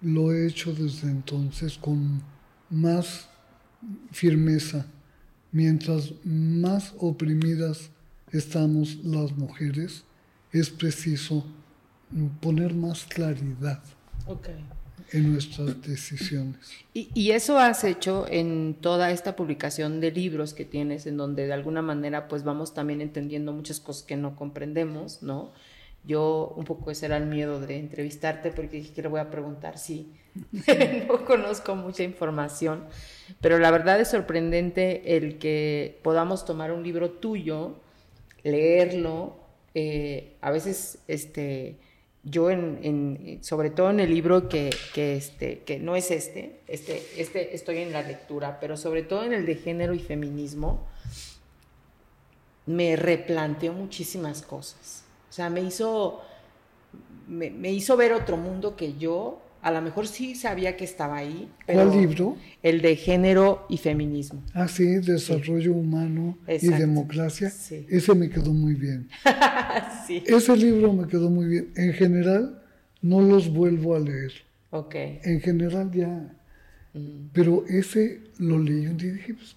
[0.00, 2.22] lo he hecho desde entonces con
[2.70, 3.28] más
[4.12, 4.86] firmeza.
[5.52, 7.90] Mientras más oprimidas
[8.32, 10.04] estamos las mujeres,
[10.52, 11.44] es preciso
[12.40, 13.82] poner más claridad
[15.12, 16.56] en nuestras decisiones.
[16.94, 21.46] Y, y, eso has hecho en toda esta publicación de libros que tienes, en donde
[21.46, 25.52] de alguna manera pues vamos también entendiendo muchas cosas que no comprendemos, ¿no?
[26.04, 29.30] Yo un poco ese era el miedo de entrevistarte porque dije que le voy a
[29.30, 30.12] preguntar si
[31.08, 32.84] no conozco mucha información,
[33.40, 37.76] pero la verdad es sorprendente el que podamos tomar un libro tuyo,
[38.42, 39.36] leerlo,
[39.74, 41.76] eh, a veces este
[42.30, 47.02] yo en, sobre todo en el libro que, que, este, que no es este, este,
[47.16, 50.86] este estoy en la lectura, pero sobre todo en el de género y feminismo,
[52.66, 55.04] me replanteó muchísimas cosas.
[55.30, 56.20] O sea, me hizo,
[57.26, 61.46] me, hizo ver otro mundo que yo a lo mejor sí sabía que estaba ahí.
[61.66, 62.38] ¿Cuál libro?
[62.62, 64.42] El de género y feminismo.
[64.54, 67.48] Ah, sí, desarrollo humano y democracia.
[67.48, 69.10] Ese me quedó muy bien.
[70.06, 70.22] sí.
[70.26, 71.68] Ese libro me quedó muy bien.
[71.76, 72.62] En general,
[73.02, 74.32] no los vuelvo a leer.
[74.70, 74.94] Ok.
[74.94, 76.34] En general ya.
[76.94, 77.28] Mm.
[77.34, 79.54] Pero ese lo leí un día y dije, pues,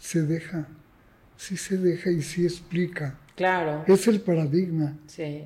[0.00, 0.66] se deja.
[1.36, 3.16] Sí se deja y sí explica.
[3.34, 3.84] Claro.
[3.86, 4.98] Es el paradigma,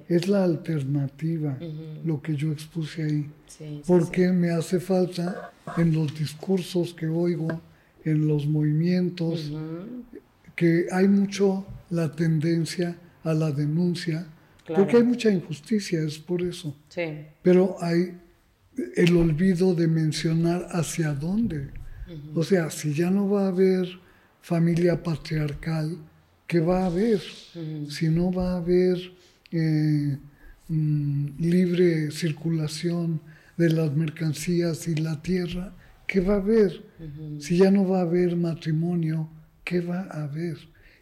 [0.09, 1.57] es la alternativa,
[2.05, 3.31] lo que yo expuse ahí.
[3.87, 7.61] porque me hace falta en los discursos que oigo,
[8.05, 9.53] en los movimientos,
[10.55, 14.27] que hay mucho la tendencia a la denuncia,
[14.75, 16.77] porque hay mucha injusticia, es por eso.
[17.42, 18.18] Pero hay
[18.96, 21.70] el olvido de mencionar hacia dónde.
[22.35, 23.88] O sea, si ya no va a haber
[24.40, 25.99] familia patriarcal,
[26.47, 27.21] que va a haber,
[27.89, 28.99] si no va a haber
[29.51, 30.17] eh,
[30.69, 33.21] mm, libre circulación
[33.57, 35.73] de las mercancías y la tierra,
[36.07, 36.85] ¿qué va a haber?
[37.41, 39.29] Si ya no va a haber matrimonio,
[39.65, 40.57] ¿qué va a haber?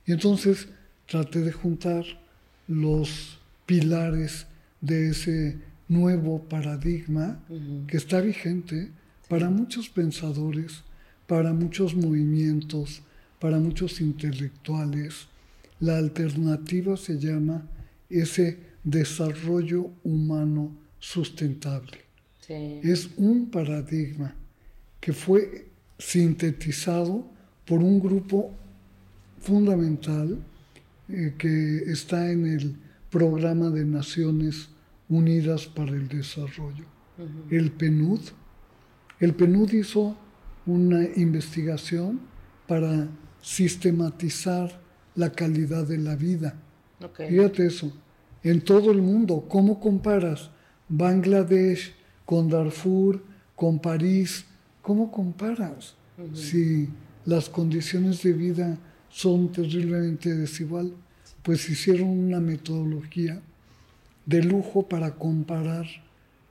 [0.07, 0.69] Y entonces
[1.07, 2.05] traté de juntar
[2.67, 4.47] los pilares
[4.81, 7.41] de ese nuevo paradigma
[7.87, 8.91] que está vigente
[9.29, 10.83] para muchos pensadores,
[11.27, 13.03] para muchos movimientos,
[13.41, 15.29] para muchos intelectuales,
[15.81, 17.69] la alternativa se llama
[18.09, 21.99] ese desarrollo humano sustentable.
[22.49, 24.35] Es un paradigma
[25.01, 27.27] que fue sintetizado
[27.67, 28.53] por un grupo
[29.41, 30.39] fundamental
[31.09, 32.77] eh, que está en el
[33.11, 34.69] programa de Naciones
[35.09, 36.85] Unidas para el Desarrollo,
[37.51, 38.21] el PNUD.
[39.21, 40.17] El PNUD hizo
[40.67, 42.21] una investigación
[42.67, 43.09] para
[43.43, 44.84] sistematizar
[45.15, 46.55] la calidad de la vida.
[47.17, 47.93] Fíjate eso.
[48.43, 50.51] En todo el mundo, ¿cómo comparas
[50.89, 53.23] Bangladesh con Darfur,
[53.57, 54.45] con París?
[54.83, 55.95] ¿Cómo comparas?
[56.35, 56.89] Si
[57.25, 58.79] las condiciones de vida
[59.11, 60.93] son terriblemente desigual,
[61.43, 63.41] pues hicieron una metodología
[64.27, 65.87] de lujo para comparar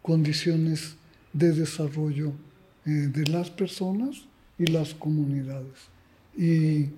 [0.02, 0.96] condiciones
[1.32, 2.34] de desarrollo
[2.86, 4.24] eh, de las personas
[4.58, 5.90] y las comunidades.
[6.38, 6.90] Y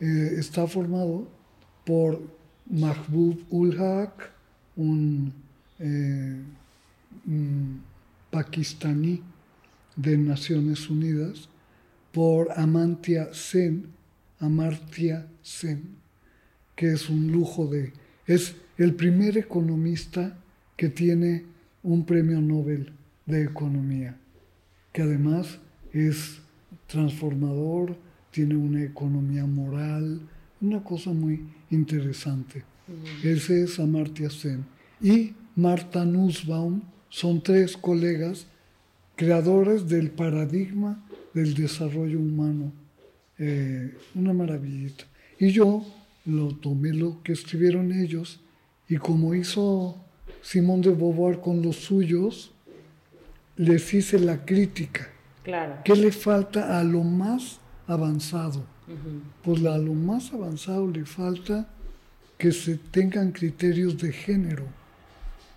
[0.00, 1.28] eh, está formado
[1.84, 2.20] por
[2.66, 4.30] Mahbub ul Haq,
[4.76, 5.32] un,
[5.78, 6.40] eh,
[8.30, 9.22] pakistaní
[9.96, 11.48] de Naciones Unidas,
[12.12, 13.86] por Amantia Sen,
[14.40, 15.96] Amartya Sen,
[16.74, 17.92] que es un lujo de...
[18.26, 20.38] Es el primer economista
[20.76, 21.44] que tiene
[21.82, 22.92] un premio Nobel
[23.26, 24.16] de Economía,
[24.92, 25.58] que además
[25.92, 26.40] es
[26.86, 27.96] transformador,
[28.32, 30.20] tiene una economía moral,
[30.60, 32.64] una cosa muy interesante.
[33.22, 34.64] Ese es Amartya Sen.
[35.00, 38.46] Y Marta Nussbaum son tres colegas
[39.14, 42.72] creadores del paradigma del desarrollo humano.
[43.38, 45.04] Eh, una maravillita.
[45.38, 45.84] Y yo
[46.24, 48.40] lo tomé lo que escribieron ellos
[48.88, 49.96] y como hizo
[50.40, 52.52] Simón de Beauvoir con los suyos,
[53.56, 55.08] les hice la crítica.
[55.42, 55.76] Claro.
[55.84, 58.64] ¿Qué le falta a lo más avanzado.
[59.42, 61.68] Pues a lo más avanzado le falta
[62.38, 64.64] que se tengan criterios de género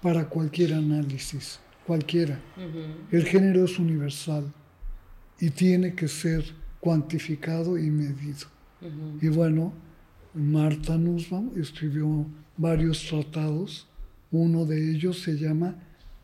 [0.01, 2.39] para cualquier análisis, cualquiera.
[3.11, 4.45] El género es universal
[5.39, 6.45] y tiene que ser
[6.79, 8.47] cuantificado y medido.
[9.21, 9.73] Y bueno,
[10.33, 12.25] Marta Nussbaum escribió
[12.57, 13.87] varios tratados.
[14.31, 15.75] Uno de ellos se llama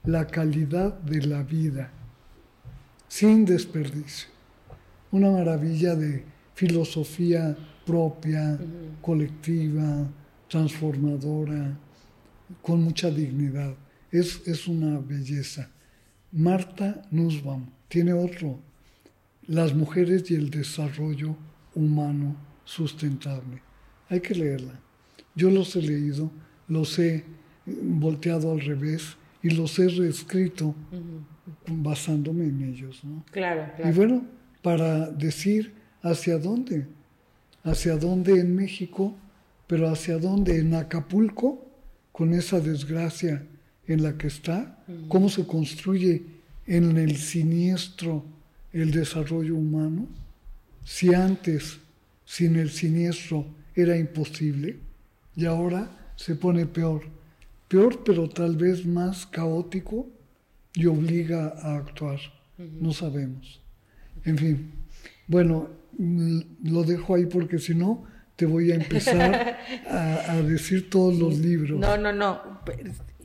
[0.03, 1.91] La calidad de la vida,
[3.07, 4.29] sin desperdicio.
[5.11, 8.57] Una maravilla de filosofía propia,
[9.01, 10.07] colectiva,
[10.47, 11.77] transformadora,
[12.61, 13.73] con mucha dignidad.
[14.11, 15.69] Es, es una belleza.
[16.31, 18.59] Marta Nussbaum tiene otro,
[19.47, 21.35] Las mujeres y el desarrollo
[21.75, 23.61] humano sustentable.
[24.07, 24.79] Hay que leerla.
[25.35, 26.31] Yo los he leído,
[26.67, 27.25] los he
[27.65, 30.75] volteado al revés y los he reescrito
[31.67, 33.03] basándome en ellos.
[33.03, 33.25] ¿no?
[33.31, 33.91] Claro, claro.
[33.91, 34.25] Y bueno,
[34.61, 36.87] para decir hacia dónde,
[37.63, 39.15] hacia dónde en México,
[39.67, 41.65] pero hacia dónde en Acapulco,
[42.11, 43.45] con esa desgracia
[43.87, 46.23] en la que está, cómo se construye
[46.67, 48.23] en el siniestro
[48.73, 50.07] el desarrollo humano,
[50.83, 51.79] si antes
[52.25, 53.45] sin el siniestro
[53.75, 54.77] era imposible
[55.35, 57.03] y ahora se pone peor.
[57.67, 60.07] Peor, pero tal vez más caótico
[60.73, 62.19] y obliga a actuar.
[62.57, 63.60] No sabemos.
[64.25, 64.73] En fin,
[65.27, 68.05] bueno, lo dejo ahí porque si no,
[68.35, 71.79] te voy a empezar a, decir todos los libros.
[71.79, 72.41] No, no, no.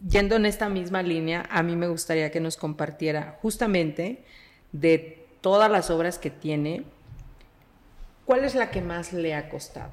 [0.08, 4.24] Yendo en esta misma línea, a mí me gustaría que nos compartiera justamente
[4.72, 6.84] de todas las obras que tiene,
[8.24, 9.92] ¿cuál es la que más le ha costado?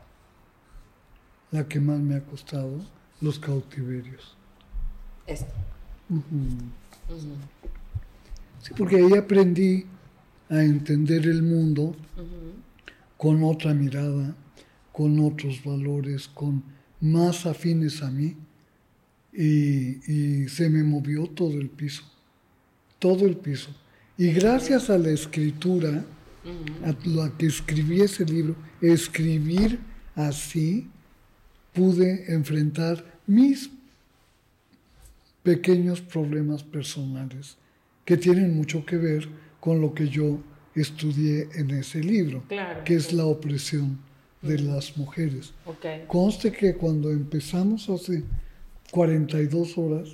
[1.51, 2.79] La que más me ha costado,
[3.21, 4.35] los cautiverios.
[5.25, 5.53] Esto.
[8.61, 9.85] Sí, porque ahí aprendí
[10.53, 11.95] a entender el mundo
[13.17, 14.35] con otra mirada,
[14.91, 16.63] con otros valores, con
[17.01, 18.35] más afines a mí,
[19.33, 22.03] y, se me movió todo el piso,
[22.99, 23.71] todo el piso.
[24.15, 26.05] Y gracias a la escritura,
[26.85, 29.79] a la que escribí ese libro, escribir
[30.13, 30.87] así,
[31.73, 33.71] pude enfrentar mis
[35.41, 37.57] pequeños problemas personales
[38.05, 39.27] que tienen mucho que ver
[39.63, 40.41] con lo que yo
[40.75, 42.43] estudié en ese libro,
[42.83, 43.97] que es la opresión
[44.41, 45.53] de las mujeres.
[46.05, 48.23] Conste que cuando empezamos hace
[48.91, 50.09] 42 horas,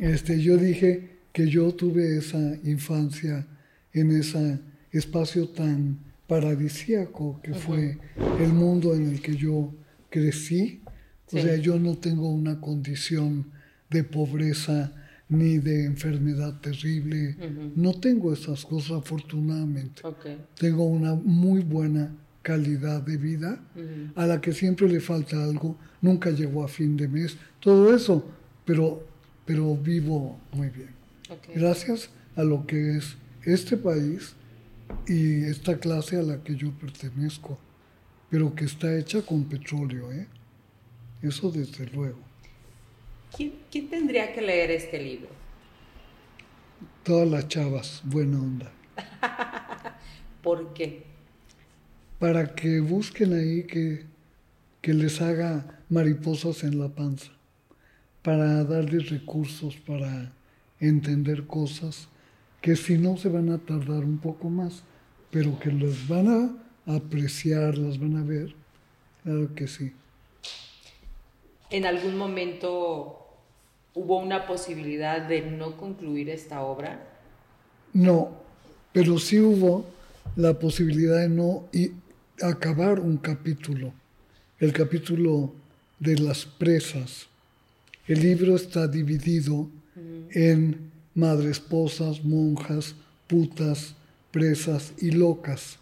[0.00, 3.44] este, yo dije que yo tuve esa infancia
[3.92, 4.60] en ese
[4.92, 7.98] espacio tan paradisíaco que fue
[8.38, 9.74] el mundo en el que yo
[10.10, 10.80] crecí.
[11.32, 13.50] O sea, yo no tengo una condición
[13.90, 14.92] de pobreza
[15.30, 17.36] ni de enfermedad terrible.
[17.74, 20.02] No tengo esas cosas, afortunadamente.
[20.58, 23.60] Tengo una muy buena calidad de vida,
[24.14, 28.26] a la que siempre le falta algo, nunca llegó a fin de mes, todo eso,
[28.64, 29.06] pero,
[29.44, 30.90] pero vivo muy bien.
[31.54, 34.34] Gracias a lo que es este país
[35.06, 37.58] y esta clase a la que yo pertenezco,
[38.30, 40.26] pero que está hecha con petróleo, ¿eh?
[41.22, 42.29] Eso desde luego.
[43.36, 45.28] ¿Quién, ¿Quién tendría que leer este libro?
[47.04, 48.72] Todas las chavas, buena onda.
[50.42, 51.04] ¿Por qué?
[52.18, 54.04] Para que busquen ahí que,
[54.80, 57.32] que les haga mariposas en la panza,
[58.22, 60.32] para darles recursos para
[60.78, 62.08] entender cosas
[62.60, 64.82] que si no se van a tardar un poco más,
[65.30, 66.28] pero que las van
[66.86, 68.54] a apreciar, las van a ver,
[69.22, 69.92] claro que sí.
[71.70, 73.16] ¿En algún momento
[73.94, 77.06] hubo una posibilidad de no concluir esta obra?
[77.92, 78.32] No,
[78.92, 79.84] pero sí hubo
[80.34, 81.68] la posibilidad de no
[82.42, 83.92] acabar un capítulo,
[84.58, 85.52] el capítulo
[86.00, 87.26] de las presas.
[88.06, 89.68] El libro está dividido
[90.32, 92.96] en madres esposas, monjas,
[93.28, 93.94] putas,
[94.32, 95.78] presas y locas.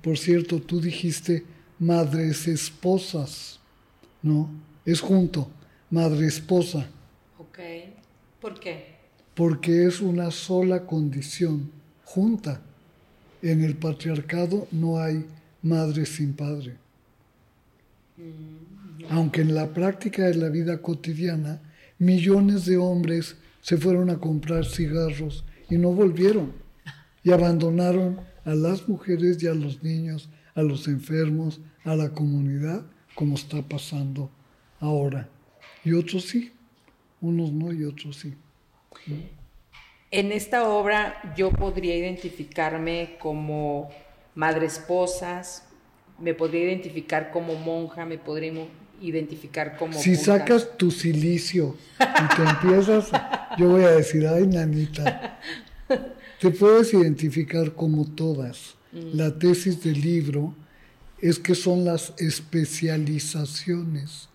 [0.00, 1.44] Por cierto, tú dijiste
[1.80, 3.58] madres esposas,
[4.22, 4.48] ¿no?
[4.84, 5.48] Es junto,
[5.90, 6.86] madre esposa.
[7.38, 7.58] Ok.
[8.40, 8.96] ¿Por qué?
[9.34, 11.70] Porque es una sola condición,
[12.04, 12.60] junta.
[13.40, 15.24] En el patriarcado no hay
[15.62, 16.76] madre sin padre.
[18.16, 21.60] Mm, Aunque en la práctica de la vida cotidiana,
[21.98, 26.52] millones de hombres se fueron a comprar cigarros y no volvieron.
[27.22, 32.82] Y abandonaron a las mujeres y a los niños, a los enfermos, a la comunidad,
[33.14, 34.30] como está pasando
[34.84, 35.28] ahora.
[35.84, 36.52] Y otros sí,
[37.20, 38.34] unos no y otros sí.
[40.10, 43.90] En esta obra yo podría identificarme como
[44.34, 45.64] madre esposas,
[46.18, 48.52] me podría identificar como monja, me podría
[49.00, 49.98] identificar como...
[49.98, 53.10] Si sacas tu silicio y te empiezas,
[53.58, 55.40] yo voy a decir, ay, nanita,
[56.40, 58.76] te puedes identificar como todas.
[58.92, 59.16] Mm.
[59.16, 60.54] La tesis del libro
[61.20, 64.28] es que son las especializaciones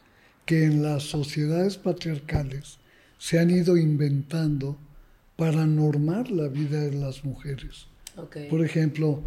[0.50, 2.80] que en las sociedades patriarcales
[3.20, 4.80] se han ido inventando
[5.36, 7.86] para normar la vida de las mujeres.
[8.50, 9.22] Por ejemplo,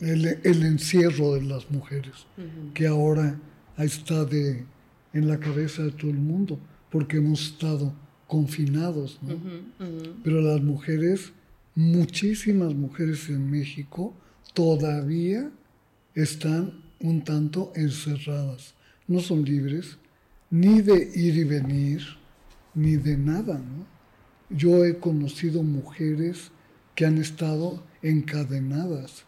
[0.00, 2.26] el, encierro de las mujeres,
[2.74, 3.38] que ahora
[3.78, 4.64] está de,
[5.12, 6.58] en la cabeza de todo el mundo,
[6.90, 7.94] porque hemos estado
[8.26, 9.20] confinados.
[10.24, 11.32] Pero las mujeres,
[11.76, 14.16] muchísimas mujeres en México,
[14.52, 15.48] todavía
[16.16, 18.74] están un tanto encerradas.
[19.06, 19.96] No son libres
[20.50, 22.02] ni de ir y venir,
[22.74, 23.60] ni de nada.
[24.50, 26.50] Yo he conocido mujeres
[26.94, 29.24] que han estado encadenadas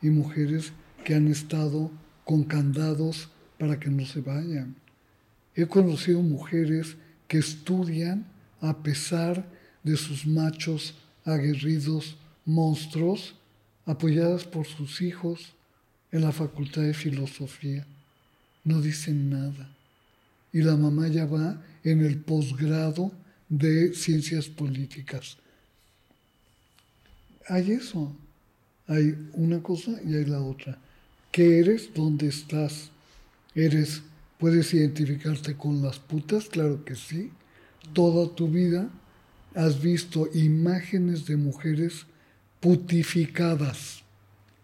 [0.00, 0.72] y mujeres
[1.04, 1.90] que han estado
[2.24, 4.76] con candados para que no se vayan.
[5.54, 6.96] He conocido mujeres
[7.28, 8.26] que estudian
[8.60, 9.46] a pesar
[9.82, 10.94] de sus machos
[11.24, 13.34] aguerridos monstruos,
[13.84, 15.54] apoyadas por sus hijos
[16.12, 17.86] en la Facultad de Filosofía.
[18.64, 19.68] No dicen nada.
[20.52, 23.12] Y la mamá ya va en el posgrado
[23.48, 25.36] de Ciencias Políticas.
[27.48, 28.14] Hay eso.
[28.86, 30.78] Hay una cosa y hay la otra.
[31.30, 31.94] ¿Qué eres?
[31.94, 32.90] ¿Dónde estás?
[33.54, 34.02] ¿Eres,
[34.38, 36.46] puedes identificarte con las putas?
[36.46, 37.30] Claro que sí.
[37.92, 38.90] Toda tu vida
[39.54, 42.06] has visto imágenes de mujeres
[42.60, 44.02] putificadas,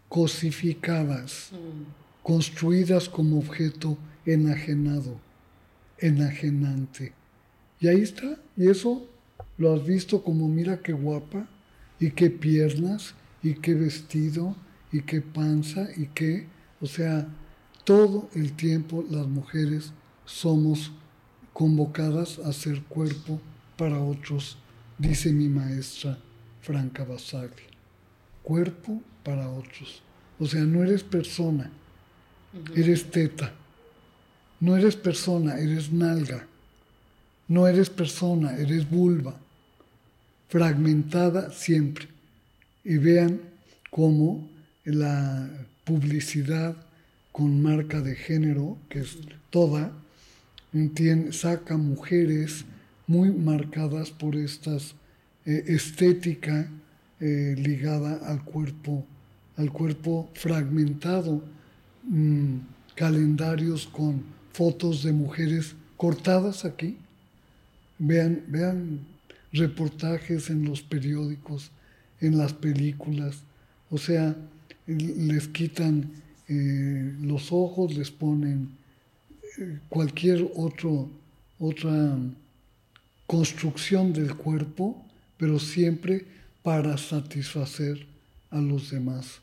[0.09, 2.23] cosificadas, mm.
[2.23, 5.21] construidas como objeto enajenado,
[6.01, 7.13] enajenante.
[7.81, 9.09] Y ahí está, y eso
[9.57, 11.49] lo has visto como mira qué guapa,
[12.01, 14.57] y qué piernas, y qué vestido,
[14.93, 16.47] y qué panza, y qué,
[16.81, 17.29] o sea,
[17.85, 19.93] todo el tiempo las mujeres
[20.25, 20.93] somos
[21.53, 23.41] convocadas a ser cuerpo
[23.77, 24.59] para otros,
[24.99, 26.19] dice mi maestra
[26.61, 27.63] Franca Basagli.
[28.43, 30.03] Cuerpo para otros.
[30.39, 31.71] O sea, no eres persona,
[32.75, 33.53] eres teta.
[34.61, 36.47] No eres persona, eres nalga.
[37.47, 39.35] No eres persona, eres vulva.
[40.49, 42.09] Fragmentada siempre.
[42.85, 43.41] Y vean
[43.91, 44.49] cómo
[44.85, 45.49] la
[45.85, 46.77] publicidad
[47.33, 49.19] con marca de género, que es
[49.51, 49.93] toda,
[51.31, 52.65] saca mujeres
[53.07, 54.77] muy marcadas por esta
[55.47, 56.69] eh, estética
[57.21, 59.05] eh, ligada al cuerpo,
[59.57, 61.43] al cuerpo fragmentado,
[62.05, 62.57] mm,
[62.95, 64.23] calendarios con
[64.59, 66.97] fotos de mujeres cortadas aquí.
[67.97, 68.99] Vean, vean
[69.53, 71.71] reportajes en los periódicos,
[72.21, 73.37] en las películas,
[73.89, 74.35] o sea,
[74.87, 76.11] les quitan
[76.49, 78.71] eh, los ojos, les ponen
[79.89, 81.09] cualquier otro,
[81.61, 82.19] otra
[83.29, 85.01] construcción del cuerpo,
[85.37, 86.25] pero siempre
[86.65, 88.07] para satisfacer
[88.51, 89.41] a los demás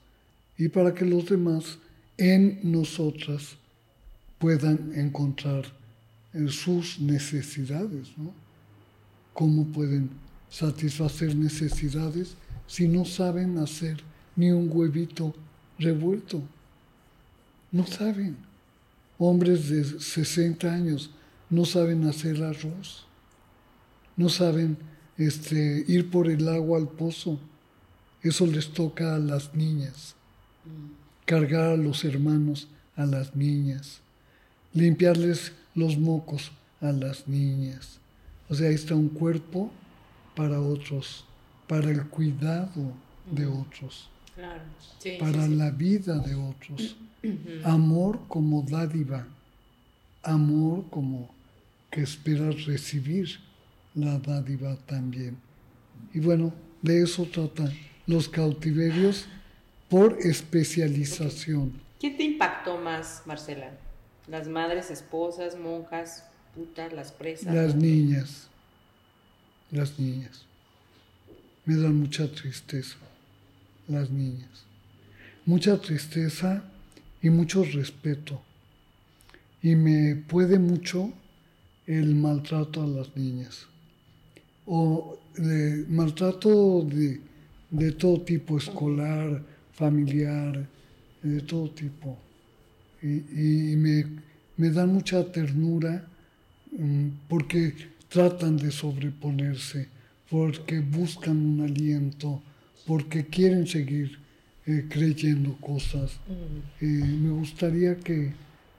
[0.57, 1.78] y para que los demás
[2.18, 3.55] en nosotras
[4.38, 5.66] puedan encontrar
[6.34, 8.18] en sus necesidades.
[8.18, 8.34] ¿no?
[9.34, 10.10] ¿Cómo pueden
[10.50, 12.36] satisfacer necesidades
[12.68, 14.02] si no saben hacer
[14.36, 15.34] ni un huevito
[15.80, 16.42] revuelto?
[17.72, 18.38] No saben
[19.18, 21.10] hombres de 60 años
[21.50, 23.06] no saben hacer arroz,
[24.18, 24.78] no saben
[25.18, 27.40] este, ir por el agua al pozo.
[28.22, 30.16] Eso les toca a las niñas.
[31.26, 34.02] Cargar a los hermanos a las niñas.
[34.76, 36.51] Limpiarles los mocos
[36.82, 37.97] a las niñas.
[38.49, 39.71] O sea, ahí está un cuerpo
[40.36, 41.26] para otros,
[41.65, 42.91] para el cuidado
[43.32, 44.09] de otros,
[45.19, 46.97] para la vida de otros.
[47.63, 49.26] Amor como dádiva,
[50.21, 51.34] amor como
[51.89, 53.39] que esperas recibir
[53.95, 55.38] la dádiva también.
[56.13, 57.71] Y bueno, de eso tratan
[58.05, 59.26] los cautiverios
[59.89, 61.73] por especialización.
[61.99, 63.71] ¿Quién te impactó más, Marcela?
[64.28, 66.23] ¿Las madres, esposas, monjas,
[66.55, 67.53] putas, las presas?
[67.53, 68.47] Las niñas,
[69.71, 70.45] las niñas.
[71.65, 72.97] Me dan mucha tristeza,
[73.88, 74.65] las niñas.
[75.45, 76.63] Mucha tristeza
[77.21, 78.41] y mucho respeto.
[79.61, 81.11] Y me puede mucho
[81.86, 83.67] el maltrato a las niñas.
[84.65, 85.19] O
[85.89, 87.21] maltrato de,
[87.69, 90.67] de, todo tipo, escolar, familiar,
[91.21, 92.17] de todo tipo.
[93.06, 94.06] Y, y me,
[94.58, 96.08] me, dan mucha ternura
[96.72, 97.74] mm, porque
[98.10, 99.88] tratan de sobreponerse,
[100.30, 102.41] porque buscan un aliento,
[102.86, 104.18] porque quieren seguir
[104.66, 106.20] eh, creyendo cosas.
[106.82, 108.34] Eh, me gustaría que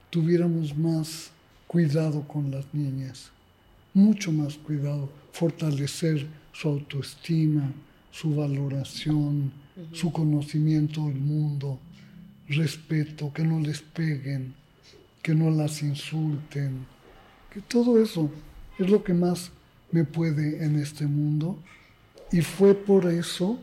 [0.09, 1.31] tuviéramos más
[1.65, 3.31] cuidado con las niñas,
[3.93, 7.71] mucho más cuidado, fortalecer su autoestima,
[8.11, 9.51] su valoración,
[9.93, 11.79] su conocimiento del mundo.
[12.49, 14.53] Respeto, que no les peguen,
[15.21, 16.85] que no las insulten,
[17.53, 18.31] que todo eso
[18.77, 19.51] es lo que más
[19.91, 21.59] me puede en este mundo.
[22.31, 23.59] Y fue por eso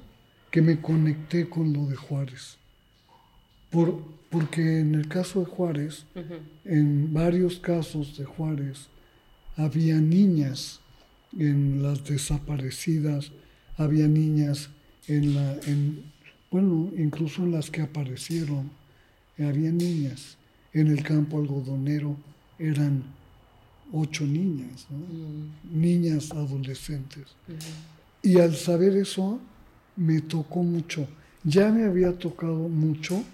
[0.50, 2.56] que me conecté con lo de Juárez.
[3.70, 6.06] Por, porque en el caso de Juárez,
[6.64, 8.88] en varios casos de Juárez,
[9.56, 10.80] había niñas
[11.38, 13.32] en las desaparecidas,
[13.76, 14.70] había niñas
[15.08, 16.04] en la, en,
[16.54, 18.70] bueno, incluso en las que aparecieron,
[19.36, 20.36] había niñas.
[20.72, 22.16] En el campo algodonero
[22.60, 23.02] eran
[23.92, 25.80] ocho niñas, mm.
[25.80, 27.24] niñas adolescentes.
[28.22, 29.40] Y al saber eso,
[29.96, 31.08] me tocó mucho.
[31.42, 33.24] Ya me había tocado mucho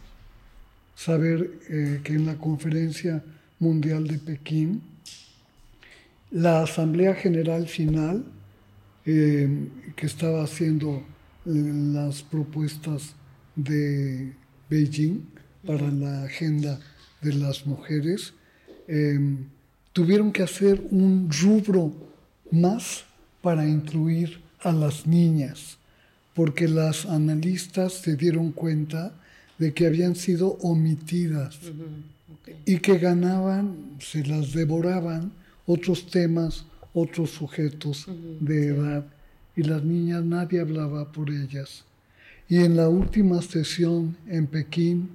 [0.94, 3.22] saber eh, que en la conferencia
[3.58, 4.80] mundial de Pekín,
[6.30, 8.24] la Asamblea General Final,
[9.04, 11.04] eh, que estaba haciendo
[11.44, 13.14] las propuestas
[13.56, 14.32] de
[14.68, 15.20] Beijing
[15.66, 16.80] para la agenda
[17.20, 18.32] de las mujeres,
[19.92, 21.92] tuvieron que hacer un rubro
[22.50, 23.04] más
[23.42, 25.78] para incluir a las niñas,
[26.34, 29.14] porque las analistas se dieron cuenta
[29.58, 31.58] de que habían sido omitidas
[32.64, 35.32] y que ganaban, se las devoraban
[35.66, 38.06] otros temas, otros sujetos
[38.40, 39.06] de edad,
[39.56, 41.84] y las niñas nadie hablaba por ellas.
[42.48, 45.10] Y en la última sesión en Pekín,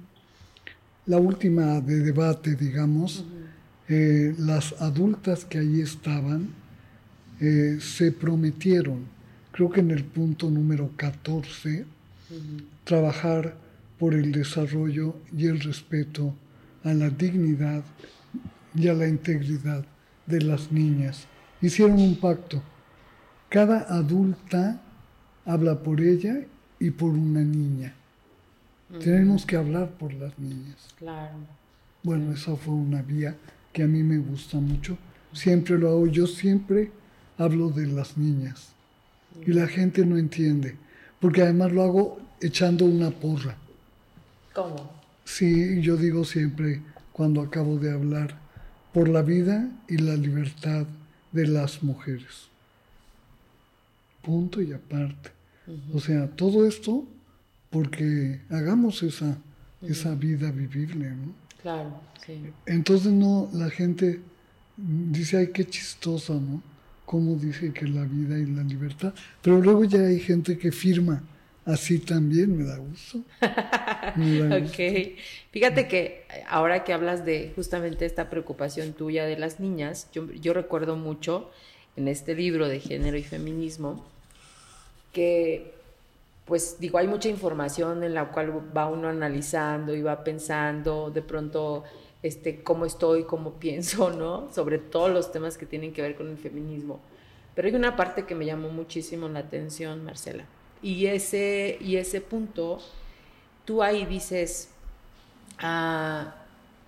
[1.06, 3.24] la última de debate, digamos,
[3.88, 6.48] eh, las adultas que allí estaban
[7.40, 9.04] eh, se prometieron,
[9.52, 11.84] creo que en el punto número 14,
[12.84, 13.56] trabajar
[13.98, 16.34] por el desarrollo y el respeto
[16.82, 17.84] a la dignidad
[18.74, 19.84] y a la integridad
[20.26, 21.26] de las niñas.
[21.60, 22.62] Hicieron un pacto.
[23.48, 24.80] Cada adulta
[25.44, 26.44] habla por ella
[26.78, 27.94] y por una niña.
[29.00, 30.94] Tenemos que hablar por las niñas.
[30.98, 31.36] Claro.
[32.02, 33.36] Bueno, esa fue una vía
[33.72, 34.96] que a mí me gusta mucho.
[35.32, 36.90] Siempre lo hago, yo siempre
[37.38, 38.72] hablo de las niñas.
[39.44, 40.76] Y la gente no entiende,
[41.20, 43.56] porque además lo hago echando una porra.
[44.54, 44.90] ¿Cómo?
[45.24, 46.80] Sí, yo digo siempre
[47.12, 48.38] cuando acabo de hablar,
[48.92, 50.86] por la vida y la libertad
[51.32, 52.48] de las mujeres.
[54.26, 55.30] Punto y aparte.
[55.94, 57.06] O sea, todo esto
[57.70, 59.38] porque hagamos esa,
[59.82, 61.32] esa vida vivible, ¿no?
[61.62, 62.40] Claro, sí.
[62.66, 64.20] Entonces no, la gente
[64.76, 66.60] dice, ay, qué chistosa, ¿no?
[67.04, 69.14] Cómo dice que la vida y la libertad.
[69.42, 71.22] Pero luego ya hay gente que firma
[71.64, 73.18] así también, me da gusto.
[73.40, 75.16] ok.
[75.52, 80.52] Fíjate que ahora que hablas de justamente esta preocupación tuya de las niñas, yo, yo
[80.52, 81.48] recuerdo mucho
[81.94, 84.04] en este libro de género y feminismo
[85.16, 85.72] que
[86.44, 91.22] pues digo, hay mucha información en la cual va uno analizando y va pensando de
[91.22, 91.82] pronto
[92.22, 94.52] este, cómo estoy, cómo pienso, ¿no?
[94.52, 97.00] Sobre todos los temas que tienen que ver con el feminismo.
[97.54, 100.44] Pero hay una parte que me llamó muchísimo la atención, Marcela.
[100.82, 102.78] Y ese, y ese punto,
[103.64, 104.68] tú ahí dices,
[105.58, 106.34] ah,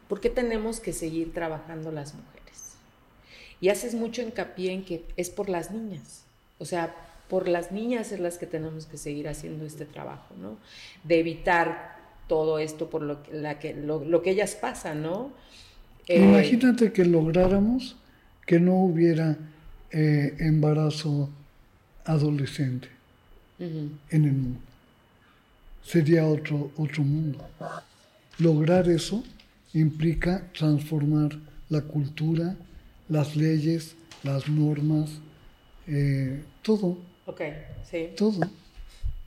[0.07, 2.75] ¿por qué tenemos que seguir trabajando las mujeres?
[3.63, 6.25] Y haces mucho hincapié en que es por las niñas.
[6.59, 6.95] O sea,
[7.29, 10.57] por las niñas es las que tenemos que seguir haciendo este trabajo, ¿no?
[11.05, 15.31] De evitar todo esto por lo que, la que, lo, que ellas pasan, ¿no?
[16.07, 17.97] Eh, Imagínate que lográramos
[18.47, 19.37] que no hubiera
[19.91, 21.29] eh, embarazo
[22.05, 22.89] adolescente
[23.59, 24.61] en el mundo.
[25.83, 27.45] Sería otro, otro mundo.
[28.39, 29.25] Lograr eso
[29.75, 31.37] implica transformar
[31.69, 32.57] la cultura,
[33.09, 35.11] las leyes, las normas,
[35.87, 36.99] eh, todo.
[37.29, 37.43] Ok,
[37.89, 38.09] sí.
[38.17, 38.41] Todo.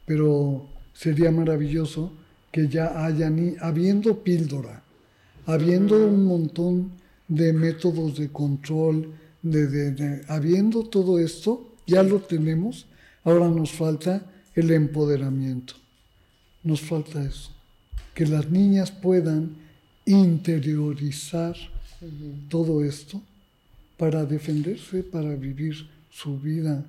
[0.08, 2.12] Pero sería maravilloso
[2.52, 4.82] que ya haya ni, habiendo píldora,
[5.46, 6.92] habiendo un montón
[7.28, 12.88] de métodos de control, de, habiendo todo esto, ya lo tenemos,
[13.24, 14.26] ahora nos falta
[14.56, 15.76] el empoderamiento.
[16.64, 17.52] Nos falta eso.
[18.16, 19.56] Que las niñas puedan
[20.06, 21.56] interiorizar
[22.50, 23.22] todo esto
[23.96, 26.84] para defenderse, para vivir su vida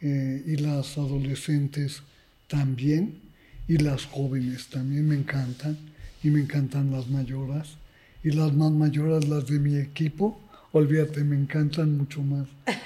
[0.00, 2.02] eh, y las adolescentes
[2.46, 3.20] también,
[3.66, 5.76] y las jóvenes también me encantan,
[6.22, 7.76] y me encantan las mayoras,
[8.22, 10.40] y las más mayoras, las de mi equipo,
[10.72, 12.48] olvídate, me encantan mucho más.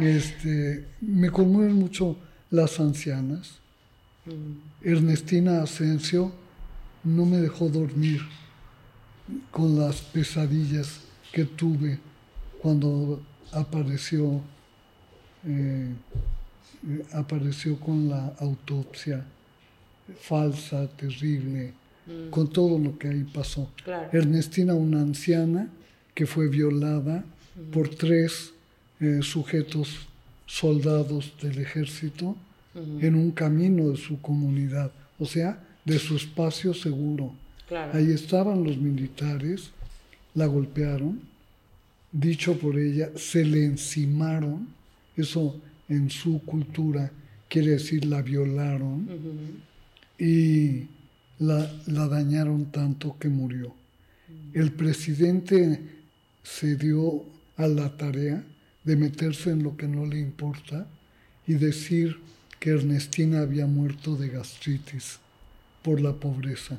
[0.00, 2.16] Este, me conmueven mucho
[2.50, 3.58] las ancianas.
[4.26, 4.86] Mm.
[4.86, 6.32] Ernestina Asensio
[7.02, 8.20] no me dejó dormir
[9.50, 11.00] con las pesadillas
[11.32, 11.98] que tuve
[12.60, 13.22] cuando
[13.52, 14.40] apareció
[15.46, 15.92] eh,
[17.12, 19.24] apareció con la autopsia
[20.20, 21.72] falsa, terrible,
[22.30, 23.70] con todo lo que ahí pasó.
[23.84, 24.08] Claro.
[24.12, 25.68] Ernestina, una anciana
[26.14, 27.24] que fue violada
[27.72, 28.52] por tres
[29.00, 30.06] eh, sujetos
[30.46, 32.36] soldados del ejército
[33.00, 37.32] en un camino de su comunidad, o sea, de su espacio seguro.
[37.66, 37.98] Claro.
[37.98, 39.70] Ahí estaban los militares,
[40.34, 41.20] la golpearon,
[42.12, 44.68] dicho por ella, se le encimaron,
[45.16, 47.10] eso en su cultura
[47.48, 49.08] quiere decir la violaron,
[50.18, 50.86] y
[51.38, 53.74] la, la, dañaron tanto que murió.
[54.52, 55.80] El presidente
[56.42, 57.24] se dio
[57.56, 58.42] a la tarea
[58.84, 60.86] de meterse en lo que no le importa
[61.46, 62.18] y decir
[62.58, 65.18] que Ernestina había muerto de gastritis
[65.82, 66.78] por la pobreza,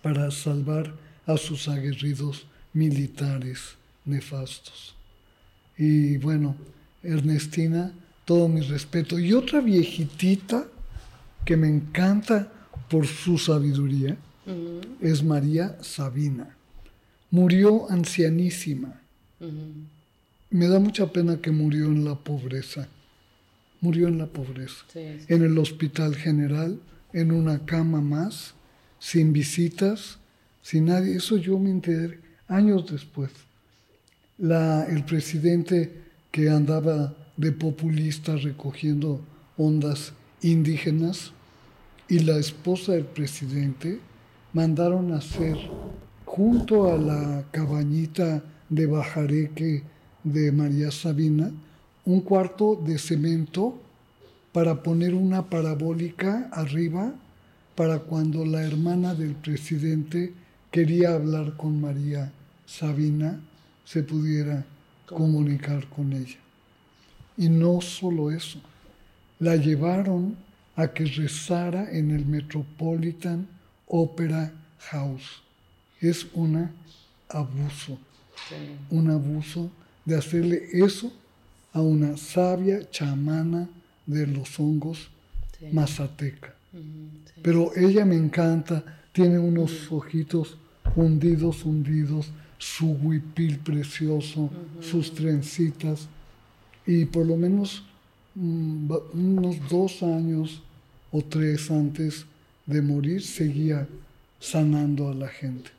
[0.00, 0.94] para salvar
[1.26, 4.94] a sus aguerridos militares nefastos.
[5.76, 6.56] Y bueno,
[7.02, 7.92] Ernestina,
[8.24, 9.18] todo mi respeto.
[9.18, 10.66] Y otra viejitita
[11.44, 12.52] que me encanta
[12.88, 14.16] por su sabiduría
[15.00, 16.56] es María Sabina.
[17.30, 19.00] Murió ancianísima.
[20.50, 22.88] Me da mucha pena que murió en la pobreza.
[23.80, 24.84] Murió en la pobreza.
[24.94, 26.78] En el hospital general,
[27.12, 28.54] en una cama más,
[28.98, 30.18] sin visitas,
[30.62, 31.16] sin nadie.
[31.16, 33.30] Eso yo me enteré años después.
[34.38, 36.01] La, el presidente
[36.32, 39.20] que andaba de populista recogiendo
[39.56, 41.32] ondas indígenas
[42.08, 44.00] y la esposa del presidente
[44.52, 45.56] mandaron hacer
[46.24, 49.82] junto a la cabañita de Bajareque
[50.24, 51.50] de María Sabina
[52.04, 53.78] un cuarto de cemento
[54.52, 57.12] para poner una parabólica arriba
[57.74, 60.32] para cuando la hermana del presidente
[60.70, 62.32] quería hablar con María
[62.66, 63.40] Sabina,
[63.84, 64.64] se pudiera
[65.06, 66.38] comunicar con ella.
[67.36, 68.60] Y no solo eso,
[69.38, 70.36] la llevaron
[70.76, 73.46] a que rezara en el Metropolitan
[73.86, 74.52] Opera
[74.90, 75.42] House.
[76.00, 76.70] Es un
[77.28, 77.98] abuso,
[78.90, 79.70] un abuso
[80.04, 81.12] de hacerle eso
[81.72, 83.68] a una sabia chamana
[84.06, 85.08] de los hongos
[85.72, 86.54] mazateca.
[87.42, 88.82] Pero ella me encanta,
[89.12, 90.56] tiene unos ojitos
[90.96, 92.30] hundidos, hundidos,
[92.62, 94.48] su huipil precioso,
[94.80, 96.06] sus trencitas,
[96.86, 97.82] y por lo menos
[98.36, 100.62] mm, unos dos años
[101.10, 102.24] o tres antes
[102.64, 103.88] de morir seguía
[104.38, 105.70] sanando a la gente.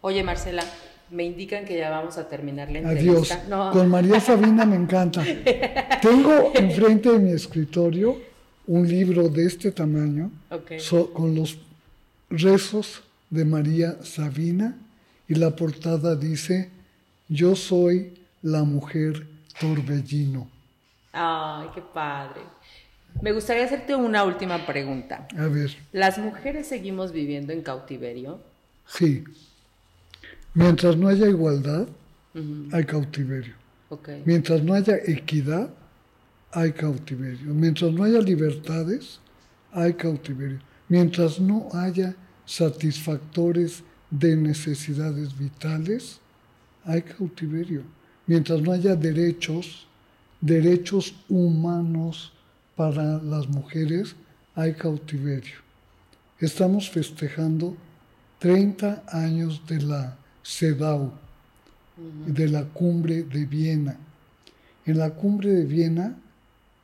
[0.00, 0.64] Oye, Marcela,
[1.12, 3.40] me indican que ya vamos a terminar la entrevista.
[3.46, 3.72] Adiós.
[3.72, 5.24] Con María Sabina me encanta.
[6.02, 8.18] Tengo enfrente de mi escritorio
[8.66, 10.32] un libro de este tamaño
[11.12, 11.58] con los
[12.28, 14.76] rezos de María Sabina
[15.28, 16.70] y la portada dice,
[17.28, 19.26] yo soy la mujer
[19.60, 20.48] torbellino.
[21.12, 22.40] Ay, qué padre.
[23.20, 25.28] Me gustaría hacerte una última pregunta.
[25.38, 25.76] A ver.
[25.92, 28.40] ¿Las mujeres seguimos viviendo en cautiverio?
[28.86, 29.24] Sí.
[30.54, 31.86] Mientras no haya igualdad,
[32.72, 33.54] hay cautiverio.
[34.24, 35.70] Mientras no haya equidad,
[36.50, 37.52] hay cautiverio.
[37.54, 39.20] Mientras no haya libertades,
[39.72, 40.60] hay cautiverio.
[40.88, 42.14] Mientras no haya
[42.44, 43.82] satisfactores
[44.12, 46.20] de necesidades vitales,
[46.84, 47.82] hay cautiverio.
[48.26, 49.86] Mientras no haya derechos,
[50.40, 52.32] derechos humanos
[52.76, 54.14] para las mujeres,
[54.54, 55.56] hay cautiverio.
[56.38, 57.74] Estamos festejando
[58.38, 61.10] 30 años de la CEDAW,
[62.26, 63.96] de la cumbre de Viena.
[64.84, 66.16] En la cumbre de Viena,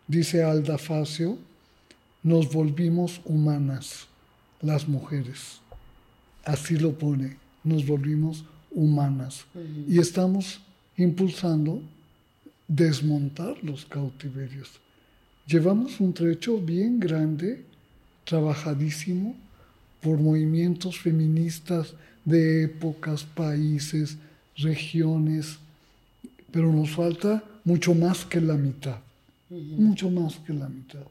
[0.06, 1.36] dice Alda Facio,
[2.22, 4.06] nos volvimos humanas,
[4.62, 5.60] las mujeres.
[6.48, 9.44] Así lo pone, nos volvimos humanas.
[9.86, 10.60] Y estamos
[10.96, 11.82] impulsando
[12.66, 14.80] desmontar los cautiverios.
[15.46, 17.66] Llevamos un trecho bien grande,
[18.24, 19.36] trabajadísimo,
[20.00, 21.92] por movimientos feministas
[22.24, 24.16] de épocas, países,
[24.56, 25.58] regiones,
[26.50, 29.00] pero nos falta mucho más que la mitad,
[29.50, 31.04] mucho más que la mitad.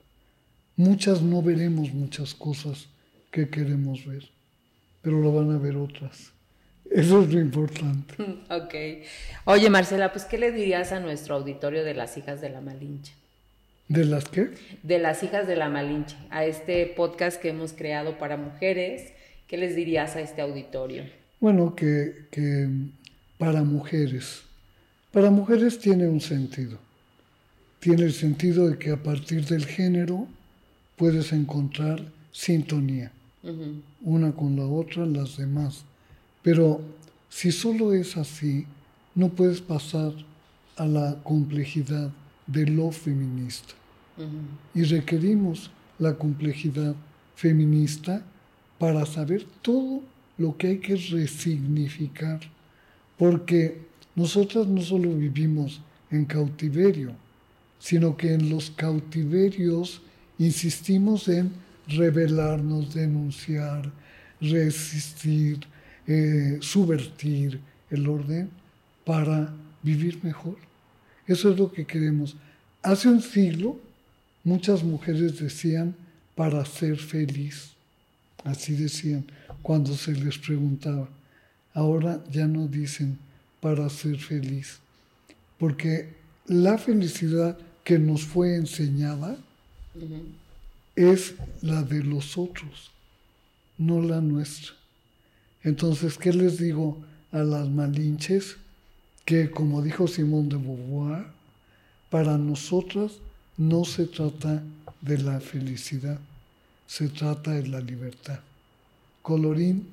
[0.75, 2.87] Muchas no veremos muchas cosas
[3.29, 4.27] que queremos ver,
[5.07, 6.33] pero lo van a ver otras.
[6.91, 8.15] Eso es lo importante.
[8.49, 8.73] Ok.
[9.45, 13.13] Oye, Marcela, pues, ¿qué le dirías a nuestro auditorio de las hijas de la Malinche?
[13.87, 14.49] ¿De las qué?
[14.83, 19.13] De las hijas de la Malinche, a este podcast que hemos creado para mujeres
[19.47, 21.03] ¿Qué les dirías a este auditorio?
[21.39, 22.27] Bueno, que,
[23.37, 24.41] para mujeres,
[25.13, 26.77] para mujeres tiene un sentido.
[27.79, 30.27] Tiene el sentido de que a partir del género
[30.97, 32.01] puedes encontrar
[32.33, 33.13] sintonía,
[34.01, 35.83] una con la otra, las demás.
[36.41, 36.81] Pero
[37.29, 38.65] si solo es así,
[39.15, 40.13] no puedes pasar
[40.75, 42.11] a la complejidad
[42.45, 43.73] de lo feminista.
[44.73, 45.69] Y requerimos
[45.99, 46.95] la complejidad
[47.35, 48.23] feminista
[48.79, 50.01] para saber todo
[50.37, 52.39] lo que hay que resignificar,
[53.17, 53.81] porque
[54.15, 55.81] nosotras no solo vivimos
[56.11, 57.11] en cautiverio,
[57.79, 60.01] sino que en los cautiverios
[60.39, 61.51] insistimos en
[61.87, 63.91] rebelarnos, denunciar,
[64.39, 65.59] resistir,
[66.05, 67.59] eh, subvertir
[67.89, 68.49] el orden
[69.05, 70.57] para vivir mejor.
[71.25, 72.35] Eso es lo que queremos.
[72.81, 73.79] Hace un siglo
[74.43, 75.95] muchas mujeres decían
[76.35, 77.71] para ser feliz.
[78.43, 79.25] Así decían
[79.61, 81.09] cuando se les preguntaba.
[81.73, 83.17] Ahora ya no dicen
[83.59, 84.79] para ser feliz.
[85.59, 86.13] Porque
[86.45, 89.37] la felicidad que nos fue enseñada
[90.97, 92.91] es la de los otros,
[93.77, 94.73] no la nuestra.
[95.63, 96.97] Entonces, ¿qué les digo
[97.31, 98.57] a las malinches?
[99.23, 101.27] Que como dijo Simón de Beauvoir,
[102.09, 103.13] para nosotras
[103.57, 104.63] no se trata
[105.01, 106.19] de la felicidad,
[106.87, 108.39] se trata de la libertad.
[109.21, 109.87] Colorín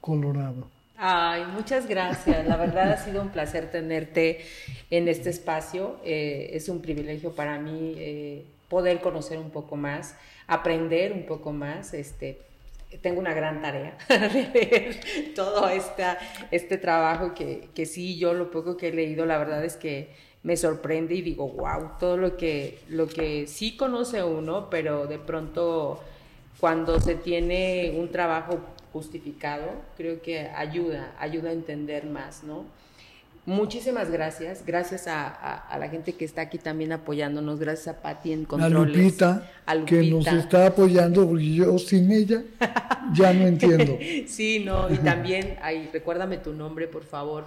[0.00, 0.68] colorado.
[0.96, 2.46] Ay, muchas gracias.
[2.46, 4.40] La verdad ha sido un placer tenerte
[4.90, 6.00] en este espacio.
[6.04, 11.52] Eh, es un privilegio para mí eh, poder conocer un poco más, aprender un poco
[11.52, 11.94] más.
[11.94, 12.38] Este,
[13.02, 15.00] tengo una gran tarea de leer
[15.34, 16.18] todo esta,
[16.50, 20.10] este trabajo que, que sí, yo lo poco que he leído, la verdad es que
[20.42, 25.18] me sorprende y digo, wow, todo lo que, lo que sí conoce uno, pero de
[25.18, 26.00] pronto
[26.60, 28.60] cuando se tiene un trabajo
[28.92, 32.64] justificado, creo que ayuda, ayuda a entender más, ¿no?
[33.46, 38.44] Muchísimas gracias, gracias a, la gente que está aquí también apoyándonos, gracias a Patti en
[38.44, 38.76] controles.
[38.76, 42.42] A Lupita, a Lupita, que nos está apoyando, porque yo sin ella
[43.12, 43.98] ya no entiendo.
[44.26, 47.44] sí, no, y también, ay, recuérdame tu nombre, por favor.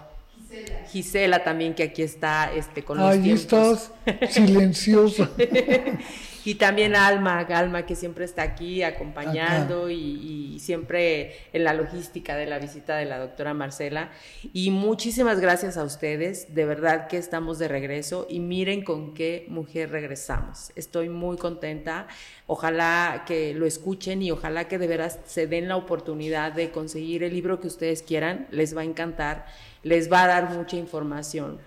[0.49, 0.87] Gisela.
[0.87, 3.91] Gisela también, que aquí está este, con los Ahí estás,
[4.29, 5.29] silenciosa.
[6.45, 12.45] Y también Alma, Alma que siempre está aquí acompañando y, siempre en la logística de
[12.45, 14.11] la visita de la doctora Marcela.
[14.53, 19.45] Y muchísimas gracias a ustedes, de verdad que estamos de regreso y miren con qué
[19.49, 20.71] mujer regresamos.
[20.75, 22.07] Estoy muy contenta,
[22.47, 27.23] ojalá que lo escuchen y ojalá que de veras se den la oportunidad de conseguir
[27.23, 29.45] el libro que ustedes quieran, les va a encantar,
[29.83, 31.59] les va a dar mucha información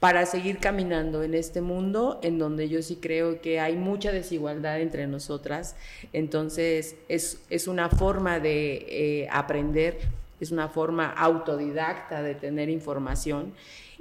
[0.00, 4.80] para seguir caminando en este mundo en donde yo sí creo que hay mucha desigualdad
[4.80, 5.74] entre nosotras.
[6.12, 9.98] Entonces es, es una forma de eh, aprender,
[10.40, 13.54] es una forma autodidacta de tener información.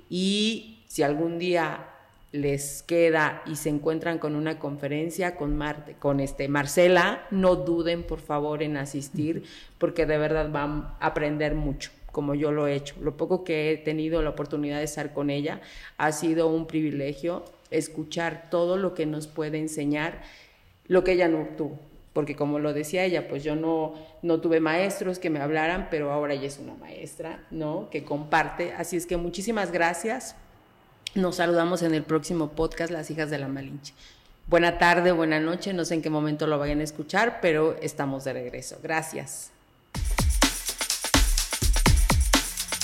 [0.10, 1.90] Y si algún día
[2.32, 5.60] les queda y se encuentran con una conferencia con,
[5.98, 9.46] con este Marcela, no duden por favor en asistir
[9.80, 12.96] porque de verdad van a aprender mucho como yo lo he hecho.
[13.00, 15.62] Lo poco que he tenido la oportunidad de estar con ella
[16.00, 20.24] ha sido un privilegio escuchar todo lo que nos puede enseñar,
[20.88, 21.78] lo que ella no tuvo.
[22.14, 23.94] Porque como lo decía ella, pues yo no,
[24.24, 27.88] no tuve maestros que me hablaran, pero ahora ella es una maestra, ¿no?
[27.92, 28.74] Que comparte.
[28.74, 30.36] Así es que muchísimas gracias.
[31.14, 33.94] Nos saludamos en el próximo podcast, Las Hijas de la Malinche.
[34.48, 38.24] Buena tarde, buena noche, no sé en qué momento lo vayan a escuchar, pero estamos
[38.24, 38.80] de regreso.
[38.82, 39.52] Gracias.